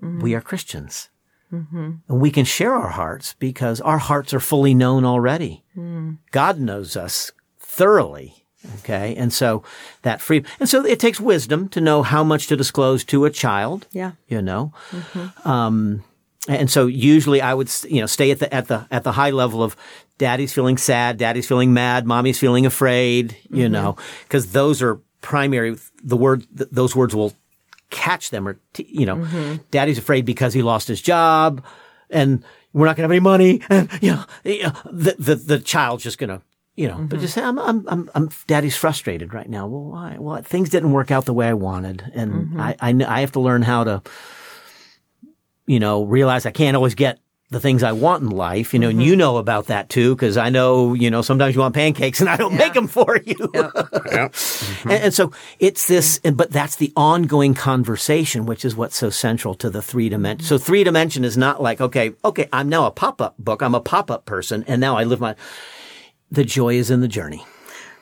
we 0.00 0.34
are 0.34 0.40
Christians. 0.40 1.10
Mm-hmm. 1.52 1.90
And 2.08 2.20
we 2.20 2.30
can 2.30 2.46
share 2.46 2.72
our 2.72 2.88
hearts 2.88 3.34
because 3.38 3.78
our 3.82 3.98
hearts 3.98 4.32
are 4.32 4.40
fully 4.40 4.72
known 4.72 5.04
already. 5.04 5.64
Mm. 5.76 6.16
God 6.30 6.60
knows 6.60 6.96
us 6.96 7.30
thoroughly. 7.58 8.46
Okay. 8.78 9.14
And 9.16 9.30
so 9.30 9.62
that 10.00 10.22
free, 10.22 10.44
and 10.58 10.66
so 10.66 10.86
it 10.86 10.98
takes 10.98 11.20
wisdom 11.20 11.68
to 11.70 11.80
know 11.82 12.02
how 12.02 12.24
much 12.24 12.46
to 12.46 12.56
disclose 12.56 13.04
to 13.04 13.26
a 13.26 13.30
child. 13.30 13.86
Yeah. 13.92 14.12
You 14.28 14.40
know, 14.40 14.72
mm-hmm. 14.90 15.46
um, 15.46 16.04
and 16.48 16.70
so 16.70 16.86
usually 16.86 17.40
I 17.40 17.54
would, 17.54 17.70
you 17.88 18.00
know, 18.00 18.06
stay 18.06 18.30
at 18.32 18.40
the, 18.40 18.52
at 18.52 18.68
the, 18.68 18.86
at 18.90 19.04
the 19.04 19.12
high 19.12 19.30
level 19.30 19.62
of 19.62 19.76
daddy's 20.18 20.52
feeling 20.52 20.76
sad, 20.76 21.16
daddy's 21.16 21.46
feeling 21.46 21.72
mad, 21.72 22.06
mommy's 22.06 22.38
feeling 22.38 22.66
afraid, 22.66 23.36
you 23.50 23.64
mm-hmm. 23.64 23.72
know, 23.72 23.96
because 24.24 24.52
those 24.52 24.82
are 24.82 25.00
primary, 25.20 25.76
the 26.02 26.16
word, 26.16 26.44
th- 26.56 26.70
those 26.72 26.96
words 26.96 27.14
will 27.14 27.32
catch 27.90 28.30
them 28.30 28.48
or, 28.48 28.58
t- 28.72 28.88
you 28.90 29.06
know, 29.06 29.16
mm-hmm. 29.16 29.56
daddy's 29.70 29.98
afraid 29.98 30.24
because 30.24 30.52
he 30.52 30.62
lost 30.62 30.88
his 30.88 31.00
job 31.00 31.64
and 32.10 32.44
we're 32.72 32.86
not 32.86 32.96
going 32.96 33.08
to 33.08 33.12
have 33.12 33.12
any 33.12 33.20
money. 33.20 33.60
And, 33.68 33.88
you 34.00 34.12
know, 34.12 34.24
know, 34.44 34.52
uh, 34.64 34.72
the, 34.90 35.14
the, 35.18 35.34
the 35.36 35.58
child's 35.60 36.02
just 36.02 36.18
going 36.18 36.30
to, 36.30 36.42
you 36.74 36.88
know, 36.88 36.96
but 36.96 37.16
mm-hmm. 37.16 37.20
just 37.20 37.34
say, 37.34 37.42
I'm, 37.42 37.58
I'm, 37.58 37.86
I'm, 37.88 38.10
I'm, 38.14 38.30
daddy's 38.48 38.76
frustrated 38.76 39.32
right 39.32 39.48
now. 39.48 39.66
Well, 39.66 39.84
why? 39.84 40.16
Well, 40.18 40.42
things 40.42 40.70
didn't 40.70 40.92
work 40.92 41.10
out 41.10 41.24
the 41.24 41.34
way 41.34 41.46
I 41.46 41.54
wanted. 41.54 42.10
And 42.14 42.60
I, 42.60 42.74
I, 42.80 43.04
I 43.06 43.20
have 43.20 43.32
to 43.32 43.40
learn 43.40 43.62
how 43.62 43.84
to, 43.84 44.02
you 45.66 45.80
know, 45.80 46.04
realize 46.04 46.46
I 46.46 46.50
can't 46.50 46.76
always 46.76 46.94
get 46.94 47.18
the 47.52 47.60
things 47.60 47.82
I 47.82 47.92
want 47.92 48.22
in 48.22 48.30
life, 48.30 48.72
you 48.72 48.80
know, 48.80 48.88
and 48.88 49.02
you 49.02 49.12
mm-hmm. 49.12 49.18
know 49.18 49.36
about 49.36 49.66
that 49.66 49.90
too, 49.90 50.16
because 50.16 50.38
I 50.38 50.48
know, 50.48 50.94
you 50.94 51.10
know, 51.10 51.20
sometimes 51.20 51.54
you 51.54 51.60
want 51.60 51.74
pancakes 51.74 52.20
and 52.20 52.30
I 52.30 52.38
don't 52.38 52.56
make 52.56 52.72
them 52.72 52.88
for 52.88 53.18
you. 53.24 53.36
yeah. 53.54 54.28
And, 54.84 55.04
and 55.04 55.14
so 55.14 55.32
it's 55.60 55.86
this, 55.86 56.18
and- 56.24 56.36
but 56.36 56.50
that's 56.50 56.76
the 56.76 56.92
ongoing 56.96 57.52
conversation, 57.52 58.46
which 58.46 58.64
is 58.64 58.74
what's 58.74 58.96
so 58.96 59.10
central 59.10 59.54
to 59.56 59.68
the 59.68 59.82
three 59.82 60.08
dimension. 60.08 60.46
So 60.46 60.56
mm-hmm. 60.56 60.64
three 60.64 60.82
dimension 60.82 61.24
is 61.24 61.36
not 61.36 61.62
like, 61.62 61.80
okay, 61.80 62.14
okay, 62.24 62.48
I'm 62.52 62.70
now 62.70 62.86
a 62.86 62.90
pop 62.90 63.20
up 63.20 63.36
book. 63.38 63.62
I'm 63.62 63.74
a 63.74 63.80
pop 63.80 64.10
up 64.10 64.24
person 64.24 64.64
and 64.66 64.80
now 64.80 64.96
I 64.96 65.04
live 65.04 65.20
my, 65.20 65.36
the 66.30 66.44
joy 66.44 66.74
is 66.74 66.90
in 66.90 67.00
the 67.00 67.08
journey. 67.08 67.44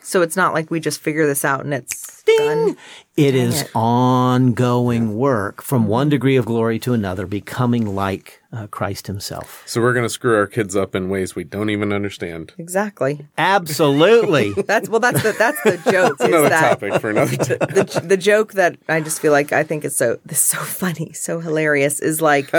So 0.00 0.22
it's 0.22 0.36
not 0.36 0.54
like 0.54 0.70
we 0.70 0.78
just 0.78 1.00
figure 1.00 1.26
this 1.26 1.44
out 1.44 1.64
and 1.64 1.74
it's 1.74 2.09
done. 2.22 2.76
It 3.16 3.34
is 3.34 3.62
it. 3.62 3.70
ongoing 3.74 5.14
work 5.16 5.62
from 5.62 5.86
one 5.86 6.08
degree 6.08 6.36
of 6.36 6.46
glory 6.46 6.78
to 6.80 6.92
another, 6.94 7.26
becoming 7.26 7.94
like 7.94 8.40
uh, 8.52 8.66
Christ 8.68 9.06
himself. 9.08 9.62
So 9.66 9.80
we're 9.80 9.92
going 9.92 10.06
to 10.06 10.10
screw 10.10 10.34
our 10.36 10.46
kids 10.46 10.74
up 10.74 10.94
in 10.94 11.08
ways 11.10 11.34
we 11.34 11.44
don't 11.44 11.68
even 11.70 11.92
understand. 11.92 12.54
Exactly. 12.56 13.26
Absolutely. 13.36 14.52
That's 14.66 14.88
well. 14.88 15.00
That's 15.00 15.22
the 15.22 15.32
that's 15.32 15.62
the 15.62 15.76
joke. 15.90 16.16
is 16.20 16.26
Another 16.26 16.48
that 16.48 16.80
topic 16.80 17.00
for 17.00 17.10
another 17.10 17.36
day. 17.44 17.56
the 17.58 18.02
the 18.04 18.16
joke 18.16 18.54
that 18.54 18.78
I 18.88 19.00
just 19.00 19.20
feel 19.20 19.32
like 19.32 19.52
I 19.52 19.64
think 19.64 19.84
is 19.84 19.96
so 19.96 20.18
this 20.24 20.38
is 20.38 20.44
so 20.44 20.58
funny, 20.60 21.12
so 21.12 21.40
hilarious 21.40 22.00
is 22.00 22.20
like 22.22 22.50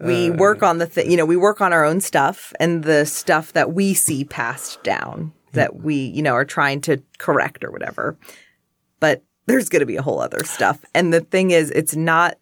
we 0.00 0.30
work 0.30 0.62
on 0.62 0.78
the 0.78 0.86
thing, 0.86 1.10
you 1.10 1.16
know, 1.16 1.26
we 1.26 1.36
work 1.36 1.60
on 1.60 1.72
our 1.72 1.84
own 1.84 2.00
stuff 2.00 2.52
and 2.60 2.84
the 2.84 3.04
stuff 3.04 3.52
that 3.54 3.72
we 3.72 3.94
see 3.94 4.24
passed 4.24 4.82
down 4.82 5.32
that 5.52 5.76
we, 5.76 5.94
you 5.94 6.22
know, 6.22 6.32
are 6.32 6.44
trying 6.44 6.80
to 6.82 7.00
correct 7.18 7.64
or 7.64 7.70
whatever. 7.70 8.16
There's 9.46 9.68
going 9.68 9.80
to 9.80 9.86
be 9.86 9.96
a 9.96 10.02
whole 10.02 10.20
other 10.20 10.42
stuff. 10.44 10.84
And 10.94 11.12
the 11.12 11.20
thing 11.20 11.50
is 11.50 11.70
it's 11.70 11.96
not 11.96 12.38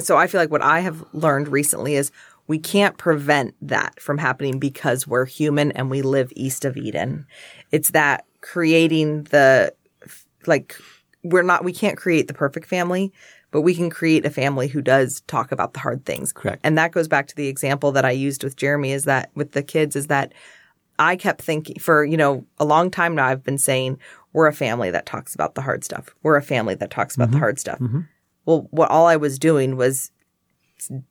so 0.00 0.16
I 0.16 0.26
feel 0.26 0.40
like 0.40 0.50
what 0.50 0.62
I 0.62 0.80
have 0.80 1.04
learned 1.12 1.48
recently 1.48 1.94
is 1.94 2.12
we 2.46 2.58
can't 2.58 2.96
prevent 2.98 3.54
that 3.62 4.00
from 4.00 4.18
happening 4.18 4.58
because 4.58 5.06
we're 5.06 5.24
human 5.24 5.72
and 5.72 5.90
we 5.90 6.02
live 6.02 6.32
east 6.36 6.64
of 6.64 6.76
Eden. 6.76 7.26
It's 7.72 7.90
that 7.90 8.24
creating 8.40 9.24
the 9.24 9.72
like 10.46 10.76
we're 11.22 11.42
not 11.42 11.64
we 11.64 11.72
can't 11.72 11.96
create 11.96 12.28
the 12.28 12.34
perfect 12.34 12.66
family, 12.66 13.12
but 13.50 13.62
we 13.62 13.74
can 13.74 13.90
create 13.90 14.24
a 14.24 14.30
family 14.30 14.68
who 14.68 14.82
does 14.82 15.20
talk 15.22 15.52
about 15.52 15.72
the 15.72 15.80
hard 15.80 16.04
things. 16.04 16.32
Correct. 16.32 16.60
And 16.64 16.76
that 16.78 16.92
goes 16.92 17.08
back 17.08 17.26
to 17.28 17.36
the 17.36 17.48
example 17.48 17.92
that 17.92 18.04
I 18.04 18.10
used 18.10 18.44
with 18.44 18.56
Jeremy 18.56 18.92
is 18.92 19.04
that 19.04 19.30
with 19.34 19.52
the 19.52 19.62
kids 19.62 19.96
is 19.96 20.08
that 20.08 20.32
I 20.98 21.16
kept 21.16 21.42
thinking 21.42 21.78
for, 21.78 22.04
you 22.04 22.16
know, 22.16 22.44
a 22.58 22.64
long 22.64 22.90
time 22.90 23.14
now 23.14 23.26
I've 23.26 23.44
been 23.44 23.58
saying 23.58 23.98
we're 24.38 24.46
a 24.46 24.52
family 24.52 24.88
that 24.88 25.04
talks 25.04 25.34
about 25.34 25.56
the 25.56 25.62
hard 25.62 25.82
stuff. 25.82 26.14
We're 26.22 26.36
a 26.36 26.42
family 26.42 26.76
that 26.76 26.92
talks 26.92 27.16
about 27.16 27.30
the 27.30 27.32
mm-hmm. 27.32 27.40
hard 27.40 27.58
stuff. 27.58 27.80
Mm-hmm. 27.80 28.02
Well, 28.46 28.68
what 28.70 28.88
all 28.88 29.08
I 29.08 29.16
was 29.16 29.36
doing 29.36 29.76
was 29.76 30.12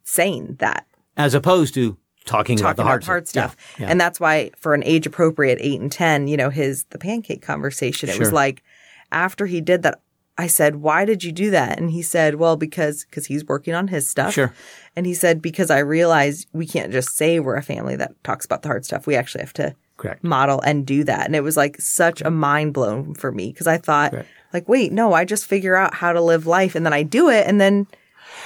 saying 0.06 0.56
that. 0.60 0.88
As 1.18 1.34
opposed 1.34 1.74
to 1.74 1.98
talking, 2.24 2.58
about 2.58 2.78
the 2.78 2.86
hard, 2.86 3.04
hard 3.04 3.28
stuff. 3.28 3.58
Yeah, 3.78 3.86
yeah. 3.86 3.92
And 3.92 4.00
that's 4.00 4.22
why 4.22 4.52
for 4.56 4.74
an 4.74 4.82
age 4.86 5.06
appropriate 5.06 5.58
eight 5.60 5.82
and 5.82 5.92
10, 5.92 6.30
you 6.30 6.38
know, 6.38 6.50
his, 6.50 6.86
the 6.86 6.98
pancake 6.98 7.42
conversation, 7.42 8.08
it 8.08 8.18
was 8.18 8.32
like 8.32 8.64
after 9.12 9.46
he 9.46 9.60
did 9.60 9.84
that, 9.84 10.00
I 10.38 10.48
said, 10.48 10.78
why 10.78 11.04
did 11.04 11.26
you 11.26 11.34
do 11.34 11.52
that? 11.52 11.80
And 11.80 11.92
he 11.92 12.04
said, 12.04 12.36
well, 12.36 12.56
because, 12.56 13.04
because 13.04 13.26
he's 13.26 13.44
working 13.44 13.74
on 13.74 13.90
his 13.90 14.10
stuff. 14.10 14.36
Sure. 14.36 14.54
And 14.96 15.06
he 15.06 15.14
said, 15.14 15.42
because 15.42 15.70
I 15.70 15.80
realized 15.80 16.48
we 16.54 16.66
can't 16.66 16.94
just 16.94 17.18
say 17.18 17.42
we're 17.42 17.58
a 17.58 17.62
family 17.62 17.98
that 17.98 18.24
talks 18.24 18.46
about 18.46 18.62
the 18.62 18.70
hard 18.70 18.86
stuff. 18.86 19.06
We 19.06 19.18
actually 19.18 19.42
have 19.42 19.54
to 19.54 19.76
Correct. 19.98 20.24
model 20.24 20.62
and 20.62 20.86
do 20.86 21.04
that. 21.04 21.26
And 21.26 21.36
it 21.36 21.42
was 21.44 21.58
like 21.58 21.80
such 21.82 22.22
a 22.22 22.32
mind 22.32 22.74
blown 22.74 23.14
for 23.16 23.32
me 23.32 23.52
because 23.52 23.68
I 23.68 23.78
thought, 23.78 24.12
Correct. 24.12 24.30
like, 24.54 24.70
wait, 24.70 24.92
no, 24.92 25.14
I 25.14 25.26
just 25.26 25.46
figure 25.46 25.76
out 25.76 25.94
how 25.96 26.14
to 26.14 26.22
live 26.22 26.46
life 26.48 26.76
and 26.76 26.86
then 26.86 26.94
I 26.94 27.04
do 27.04 27.30
it 27.30 27.46
and 27.48 27.60
then 27.60 27.88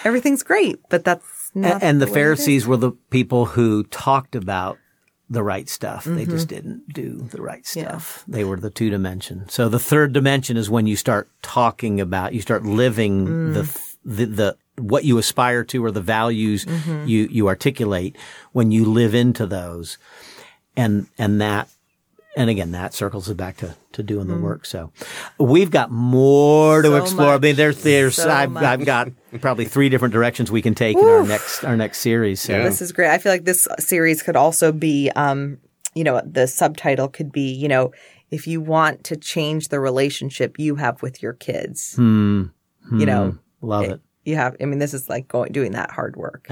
everything's 0.06 0.44
great. 0.44 0.80
But 0.90 1.04
that's 1.04 1.52
not 1.54 1.82
A- 1.82 1.86
and 1.86 2.02
the 2.02 2.06
way 2.06 2.10
it 2.10 2.12
is. 2.12 2.16
Pharisees 2.16 2.68
were 2.68 2.78
the 2.78 2.92
people 3.10 3.46
who 3.46 3.84
talked 3.84 4.36
about 4.36 4.78
the 5.30 5.44
right 5.44 5.70
stuff. 5.70 6.04
They 6.04 6.24
Mm-hmm. 6.24 6.32
just 6.32 6.48
didn't 6.50 6.94
do 6.94 7.28
the 7.32 7.42
right 7.42 7.66
stuff. 7.66 8.26
They 8.28 8.44
were 8.44 8.58
the 8.58 8.70
two 8.70 8.90
dimension. 8.90 9.48
So 9.48 9.70
the 9.70 9.80
third 9.80 10.12
dimension 10.12 10.58
is 10.58 10.70
when 10.70 10.88
you 10.88 10.98
start 10.98 11.30
talking 11.42 12.02
about, 12.02 12.34
you 12.34 12.42
start 12.42 12.66
living 12.66 13.28
Mm. 13.28 13.54
the, 13.54 13.82
the, 14.04 14.26
the, 14.26 14.58
what 14.78 15.06
you 15.06 15.18
aspire 15.18 15.64
to 15.66 15.86
or 15.86 15.92
the 15.92 16.02
values 16.02 16.66
Mm-hmm. 16.66 17.08
you, 17.08 17.28
you 17.32 17.48
articulate 17.48 18.18
when 18.52 18.72
you 18.72 18.84
live 18.84 19.14
into 19.16 19.46
those. 19.46 19.98
And, 20.84 21.08
and 21.17 21.41
that, 21.41 21.70
and 22.38 22.50
again, 22.50 22.72
that 22.72 22.94
circles 22.94 23.30
it 23.30 23.36
back 23.36 23.58
to, 23.58 23.76
to 23.91 24.04
doing 24.04 24.28
the 24.28 24.38
work. 24.38 24.65
So 24.65 24.91
we've 25.38 25.70
got 25.70 25.91
more 25.91 26.82
to 26.82 26.88
Mm. 26.88 26.91
So 26.91 27.04
explore. 27.04 27.34
I 27.34 27.38
mean, 27.39 27.56
there's, 27.56 27.84
there's, 27.84 28.15
So 28.15 28.30
I've, 28.30 28.52
much. 28.52 28.63
I've 28.63 28.86
got 28.86 29.10
probably 29.41 29.65
three 29.65 29.89
different 29.89 30.13
directions 30.13 30.50
we 30.50 30.62
can 30.62 30.74
take 30.74 30.98
in 30.98 31.04
our 31.04 31.24
next, 31.24 31.63
our 31.65 31.76
next 31.76 32.00
series. 32.00 32.39
So 32.41 32.54
Yeah. 32.54 32.63
This 32.63 32.82
is 32.82 32.94
great. 32.94 33.10
I 33.10 33.17
feel 33.17 33.32
like 33.34 33.44
this 33.44 33.67
series 33.80 34.24
could 34.24 34.38
also 34.38 34.72
be, 34.72 35.10
um, 35.15 35.58
you 35.94 36.06
know, 36.06 36.22
the 36.26 36.48
subtitle 36.48 37.10
could 37.10 37.34
be, 37.34 37.52
you 37.52 37.67
know, 37.67 37.91
if 38.30 38.48
you 38.48 38.62
want 38.62 39.04
to 39.04 39.17
change 39.17 39.67
the 39.67 39.82
relationship 39.82 40.56
you 40.58 40.76
have 40.76 41.02
with 41.02 41.22
your 41.22 41.34
kids, 41.34 41.96
you 41.98 43.06
know, 43.06 43.38
love 43.62 43.84
it. 43.84 44.00
you 44.24 44.38
have. 44.38 44.56
I 44.62 44.65
mean, 44.65 44.80
this 44.80 44.94
is 44.94 45.10
like 45.10 45.28
going 45.28 45.52
doing 45.52 45.74
that 45.74 45.91
hard 45.91 46.15
work. 46.15 46.46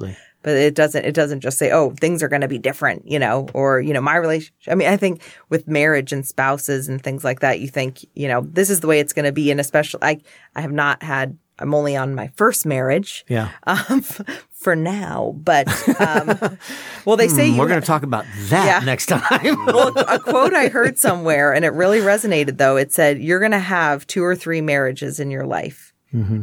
You 0.00 0.06
know? 0.06 0.14
But 0.42 0.56
it 0.56 0.74
doesn't. 0.74 1.04
It 1.04 1.14
doesn't 1.14 1.40
just 1.40 1.58
say, 1.58 1.70
"Oh, 1.70 1.90
things 2.00 2.22
are 2.22 2.28
going 2.28 2.42
to 2.42 2.48
be 2.48 2.58
different," 2.58 3.06
you 3.06 3.18
know, 3.18 3.48
or 3.54 3.80
you 3.80 3.92
know, 3.92 4.00
my 4.00 4.16
relationship. 4.16 4.54
I 4.72 4.74
mean, 4.74 4.88
I 4.88 4.96
think 4.96 5.22
with 5.48 5.68
marriage 5.68 6.12
and 6.12 6.26
spouses 6.26 6.88
and 6.88 7.00
things 7.02 7.22
like 7.24 7.40
that, 7.40 7.60
you 7.60 7.68
think, 7.68 8.04
you 8.14 8.26
know, 8.28 8.40
this 8.42 8.68
is 8.70 8.80
the 8.80 8.86
way 8.88 8.98
it's 9.00 9.12
going 9.12 9.24
to 9.26 9.32
be. 9.32 9.50
And 9.50 9.60
especially, 9.60 10.00
I, 10.02 10.20
I 10.56 10.60
have 10.62 10.72
not 10.72 11.02
had. 11.02 11.38
I'm 11.58 11.74
only 11.74 11.94
on 11.96 12.14
my 12.16 12.26
first 12.34 12.66
marriage 12.66 13.24
Yeah. 13.28 13.50
um, 13.64 14.00
for 14.50 14.74
now. 14.74 15.36
But 15.38 15.68
um, 16.00 16.58
well, 17.04 17.16
they 17.16 17.28
say 17.28 17.46
you 17.46 17.52
Hmm, 17.52 17.58
We're 17.58 17.68
going 17.68 17.80
to 17.80 17.86
talk 17.86 18.02
about 18.02 18.24
that 18.48 18.66
Yeah. 18.66 18.84
next 18.84 19.06
time. 19.06 19.64
well, 19.66 19.92
a 19.96 20.18
quote 20.18 20.54
I 20.54 20.68
heard 20.68 20.98
somewhere, 20.98 21.52
and 21.52 21.64
it 21.64 21.68
really 21.68 22.00
resonated. 22.00 22.56
Though 22.58 22.76
it 22.76 22.90
said, 22.92 23.20
"You're 23.20 23.38
going 23.38 23.52
to 23.52 23.58
have 23.60 24.06
two 24.08 24.24
or 24.24 24.34
three 24.34 24.60
marriages 24.60 25.20
in 25.20 25.30
your 25.30 25.46
life. 25.46 25.90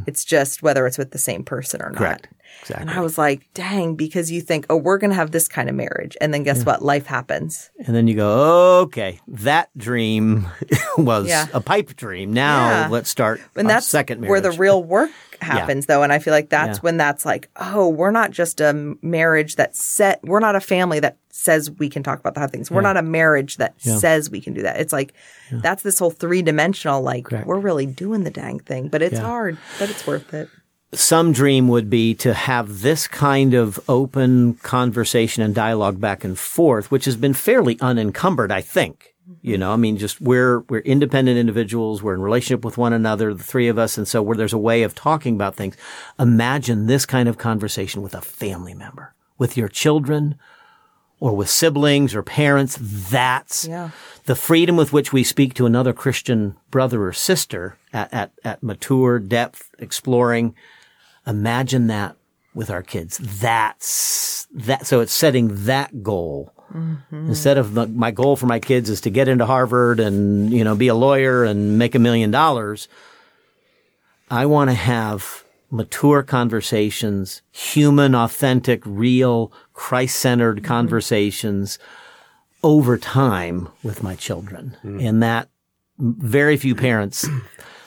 It's 0.07 0.23
just 0.25 0.63
whether 0.63 0.87
it's 0.87 0.97
with 0.97 1.11
the 1.11 1.17
same 1.19 1.43
person 1.43 1.81
or 1.81 1.89
not." 1.91 2.25
Mm-hmm. 2.65 2.81
And 2.81 2.89
I 2.91 2.99
was 3.01 3.17
like, 3.17 3.47
"Dang!" 3.53 3.95
Because 3.95 4.31
you 4.31 4.41
think, 4.41 4.65
"Oh, 4.69 4.75
we're 4.77 4.97
going 4.97 5.09
to 5.09 5.15
have 5.15 5.31
this 5.31 5.47
kind 5.47 5.69
of 5.69 5.75
marriage," 5.75 6.15
and 6.21 6.33
then 6.33 6.43
guess 6.43 6.63
what? 6.65 6.81
Life 6.83 7.05
happens. 7.07 7.71
And 7.85 7.95
then 7.95 8.07
you 8.07 8.15
go, 8.15 8.79
okay, 8.81 9.19
that 9.27 9.69
dream 9.77 10.47
was 10.97 11.27
Yeah. 11.27 11.47
a 11.53 11.61
pipe 11.61 11.95
dream. 11.95 12.31
Now 12.33 12.69
Yeah. 12.69 12.87
let's 12.89 13.09
start 13.09 13.41
And 13.55 13.69
that's 13.69 13.87
second 13.87 14.21
marriage. 14.21 14.29
where 14.29 14.41
the 14.41 14.57
real 14.57 14.83
work 14.95 15.09
happens, 15.41 15.85
though. 15.87 16.03
And 16.03 16.11
I 16.13 16.19
feel 16.19 16.33
like 16.33 16.49
that's 16.49 16.77
Yeah. 16.77 16.81
when 16.81 16.97
that's 16.97 17.25
like, 17.25 17.49
oh, 17.55 17.87
we're 17.89 18.11
not 18.11 18.31
just 18.31 18.59
a 18.61 18.95
marriage 19.01 19.55
that 19.55 19.75
set, 19.75 20.19
we're 20.23 20.39
not 20.41 20.55
a 20.55 20.59
family 20.59 20.99
that 20.99 21.17
says 21.31 21.71
we 21.71 21.87
can 21.89 22.03
talk 22.03 22.19
about 22.19 22.33
the 22.33 22.41
hard 22.41 22.51
things. 22.51 22.69
We're 22.69 22.81
not 22.81 22.97
a 22.97 23.01
marriage 23.01 23.55
that 23.57 23.81
says 23.81 24.29
we 24.29 24.41
can 24.41 24.53
do 24.53 24.61
that. 24.63 24.79
It's 24.81 24.91
like, 24.91 25.13
that's 25.51 25.81
this 25.83 25.97
whole 25.97 26.11
three 26.11 26.41
dimensional, 26.41 27.01
like, 27.01 27.23
Correct. 27.25 27.47
we're 27.47 27.59
really 27.59 27.85
doing 27.85 28.25
the 28.25 28.29
dang 28.29 28.59
thing, 28.59 28.89
but 28.89 29.01
it's 29.01 29.13
Yeah. 29.13 29.21
hard, 29.21 29.57
but 29.79 29.89
it's 29.89 30.05
worth 30.05 30.33
it. 30.33 30.49
Some 30.91 31.33
dream 31.33 31.67
would 31.67 31.89
be 31.89 32.15
to 32.15 32.33
have 32.33 32.81
this 32.81 33.07
kind 33.07 33.53
of 33.53 33.79
open 33.87 34.55
conversation 34.55 35.43
and 35.43 35.53
dialogue 35.53 35.99
back 36.01 36.23
and 36.23 36.37
forth, 36.37 36.89
which 36.89 37.05
has 37.05 37.15
been 37.15 37.33
fairly 37.35 37.79
unencumbered, 37.79 38.51
I 38.51 38.61
think. 38.61 39.13
You 39.43 39.59
know, 39.59 39.71
I 39.71 39.75
mean, 39.75 39.97
just 39.97 40.19
we're 40.19 40.61
we're 40.61 40.79
independent 40.79 41.37
individuals. 41.37 42.01
We're 42.01 42.15
in 42.15 42.21
relationship 42.21 42.65
with 42.65 42.79
one 42.79 42.93
another, 42.93 43.33
the 43.35 43.43
three 43.43 43.67
of 43.67 43.77
us, 43.77 43.97
and 43.97 44.07
so 44.07 44.23
where 44.23 44.35
there's 44.35 44.53
a 44.53 44.57
way 44.57 44.81
of 44.81 44.95
talking 44.95 45.35
about 45.35 45.55
things. 45.55 45.77
Imagine 46.17 46.87
this 46.87 47.05
kind 47.05 47.29
of 47.29 47.37
conversation 47.37 48.01
with 48.01 48.15
a 48.15 48.21
family 48.21 48.73
member, 48.73 49.13
with 49.37 49.55
your 49.55 49.67
children, 49.69 50.35
or 51.19 51.35
with 51.35 51.49
siblings 51.49 52.15
or 52.15 52.23
parents. 52.23 52.77
That's 52.81 53.67
Yeah. 53.67 53.91
the 54.25 54.35
freedom 54.35 54.75
with 54.75 54.91
which 54.91 55.13
we 55.13 55.23
speak 55.23 55.53
to 55.53 55.67
another 55.67 55.93
Christian 55.93 56.55
brother 56.71 57.03
or 57.03 57.13
sister 57.13 57.77
at, 57.93 58.11
at, 58.11 58.31
at 58.43 58.63
mature 58.63 59.19
depth, 59.19 59.69
exploring. 59.77 60.55
Imagine 61.29 61.87
that 61.87 62.15
with 62.53 62.69
our 62.69 62.83
kids. 62.83 63.19
That's 63.19 64.47
that. 64.51 64.87
So 64.87 64.99
it's 64.99 65.13
setting 65.13 65.65
that 65.65 66.03
goal. 66.03 66.51
Mm-hmm. 66.73 67.27
Instead 67.27 67.57
of 67.57 67.73
the, 67.73 67.87
my 67.87 68.11
goal 68.11 68.35
for 68.35 68.45
my 68.45 68.59
kids 68.59 68.89
is 68.89 69.01
to 69.01 69.09
get 69.09 69.27
into 69.27 69.45
Harvard 69.45 69.99
and, 69.99 70.51
you 70.51 70.63
know, 70.63 70.75
be 70.75 70.87
a 70.87 70.95
lawyer 70.95 71.43
and 71.43 71.79
make 71.79 71.95
a 71.95 71.99
million 71.99 72.31
dollars. 72.31 72.87
I 74.29 74.45
want 74.45 74.69
to 74.69 74.75
have 74.75 75.43
mature 75.71 76.21
conversations, 76.21 77.41
human, 77.51 78.13
authentic, 78.13 78.81
real, 78.85 79.51
Christ-centered 79.73 80.57
mm-hmm. 80.57 80.65
conversations 80.65 81.79
over 82.63 82.97
time 82.97 83.69
with 83.81 84.03
my 84.03 84.15
children. 84.15 84.75
Mm. 84.83 85.07
And 85.07 85.23
that 85.23 85.49
very 85.97 86.57
few 86.57 86.75
parents 86.75 87.27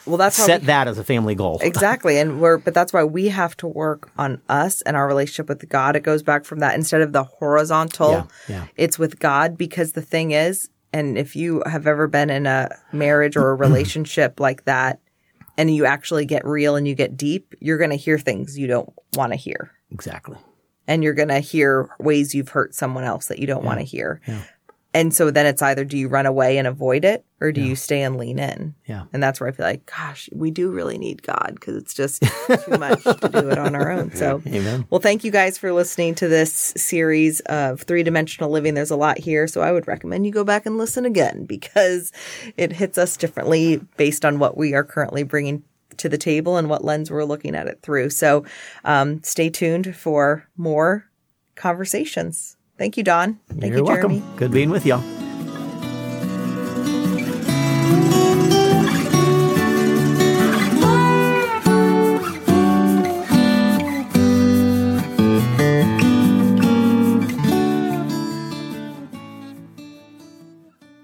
Well, 0.05 0.17
that's 0.17 0.37
how 0.37 0.45
set 0.45 0.61
we- 0.61 0.67
that 0.67 0.87
as 0.87 0.97
a 0.97 1.03
family 1.03 1.35
goal. 1.35 1.59
Exactly. 1.63 2.17
And 2.19 2.39
we're, 2.41 2.57
but 2.57 2.73
that's 2.73 2.91
why 2.93 3.03
we 3.03 3.29
have 3.29 3.55
to 3.57 3.67
work 3.67 4.09
on 4.17 4.41
us 4.49 4.81
and 4.81 4.95
our 4.97 5.07
relationship 5.07 5.47
with 5.49 5.67
God. 5.69 5.95
It 5.95 6.01
goes 6.03 6.23
back 6.23 6.45
from 6.45 6.59
that 6.59 6.75
instead 6.75 7.01
of 7.01 7.13
the 7.13 7.23
horizontal, 7.23 8.11
Yeah, 8.11 8.25
yeah. 8.49 8.65
it's 8.75 8.99
with 8.99 9.19
God 9.19 9.57
because 9.57 9.93
the 9.93 10.01
thing 10.01 10.31
is, 10.31 10.69
and 10.91 11.17
if 11.17 11.35
you 11.35 11.63
have 11.65 11.87
ever 11.87 12.07
been 12.07 12.29
in 12.29 12.45
a 12.45 12.69
marriage 12.91 13.35
or 13.37 13.51
a 13.51 13.55
relationship 13.67 14.39
like 14.39 14.65
that 14.65 14.99
and 15.57 15.73
you 15.73 15.85
actually 15.85 16.25
get 16.25 16.45
real 16.45 16.75
and 16.75 16.87
you 16.87 16.95
get 16.95 17.15
deep, 17.17 17.53
you're 17.59 17.77
going 17.77 17.89
to 17.91 17.95
hear 17.95 18.17
things 18.19 18.57
you 18.57 18.67
don't 18.67 18.91
want 19.15 19.31
to 19.31 19.35
hear. 19.37 19.71
Exactly. 19.91 20.37
And 20.87 21.01
you're 21.03 21.13
going 21.13 21.29
to 21.29 21.39
hear 21.39 21.89
ways 21.99 22.35
you've 22.35 22.49
hurt 22.49 22.75
someone 22.75 23.05
else 23.05 23.27
that 23.27 23.39
you 23.39 23.47
don't 23.47 23.63
want 23.63 23.79
to 23.79 23.85
hear. 23.85 24.19
And 24.93 25.13
so 25.13 25.31
then 25.31 25.45
it's 25.45 25.61
either 25.61 25.83
do 25.83 25.97
you 25.97 26.07
run 26.07 26.25
away 26.25 26.57
and 26.57 26.67
avoid 26.67 27.03
it 27.03 27.25
or 27.41 27.51
do 27.51 27.61
you 27.61 27.75
stay 27.75 28.03
and 28.03 28.15
lean 28.15 28.37
in? 28.37 28.75
Yeah. 28.85 29.05
And 29.11 29.21
that's 29.23 29.39
where 29.39 29.49
I 29.49 29.51
feel 29.51 29.65
like, 29.65 29.85
gosh, 29.85 30.29
we 30.31 30.51
do 30.51 30.69
really 30.69 30.97
need 30.97 31.23
God 31.23 31.51
because 31.55 31.75
it's 31.75 31.93
just 31.93 32.21
too 32.21 32.77
much 32.77 33.03
to 33.03 33.29
do 33.29 33.49
it 33.49 33.57
on 33.57 33.75
our 33.75 33.91
own. 33.91 34.11
So, 34.23 34.41
Amen. 34.45 34.85
well, 34.89 35.01
thank 35.01 35.23
you 35.23 35.31
guys 35.31 35.57
for 35.57 35.73
listening 35.73 36.13
to 36.15 36.27
this 36.27 36.51
series 36.77 37.39
of 37.41 37.81
three 37.81 38.03
dimensional 38.03 38.51
living. 38.51 38.75
There's 38.75 38.91
a 38.91 38.95
lot 38.95 39.17
here. 39.17 39.47
So 39.47 39.61
I 39.61 39.71
would 39.71 39.87
recommend 39.87 40.25
you 40.25 40.31
go 40.31 40.43
back 40.43 40.65
and 40.65 40.77
listen 40.77 41.05
again 41.05 41.45
because 41.45 42.11
it 42.55 42.71
hits 42.71 42.97
us 42.97 43.17
differently 43.17 43.77
based 43.97 44.23
on 44.23 44.39
what 44.39 44.55
we 44.55 44.73
are 44.75 44.83
currently 44.83 45.23
bringing 45.23 45.63
to 45.97 46.09
the 46.09 46.17
table 46.17 46.57
and 46.57 46.69
what 46.69 46.83
lens 46.83 47.09
we're 47.09 47.23
looking 47.23 47.55
at 47.55 47.67
it 47.67 47.79
through. 47.81 48.11
So 48.11 48.45
um, 48.83 49.23
stay 49.23 49.49
tuned 49.49 49.95
for 49.95 50.47
more 50.55 51.09
conversations. 51.55 52.57
Thank 52.77 52.97
you, 52.97 53.03
Don. 53.03 53.39
Thank 53.49 53.73
You're 53.73 53.79
you, 53.79 53.85
Jeremy. 53.85 54.19
welcome. 54.19 54.35
Good 54.35 54.51
being 54.51 54.69
with 54.69 54.85
y'all. 54.85 55.03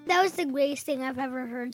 That 0.08 0.24
was 0.24 0.34
the 0.34 0.46
greatest 0.46 0.86
thing 0.86 1.04
I've 1.04 1.20
ever 1.20 1.46
heard. 1.48 1.68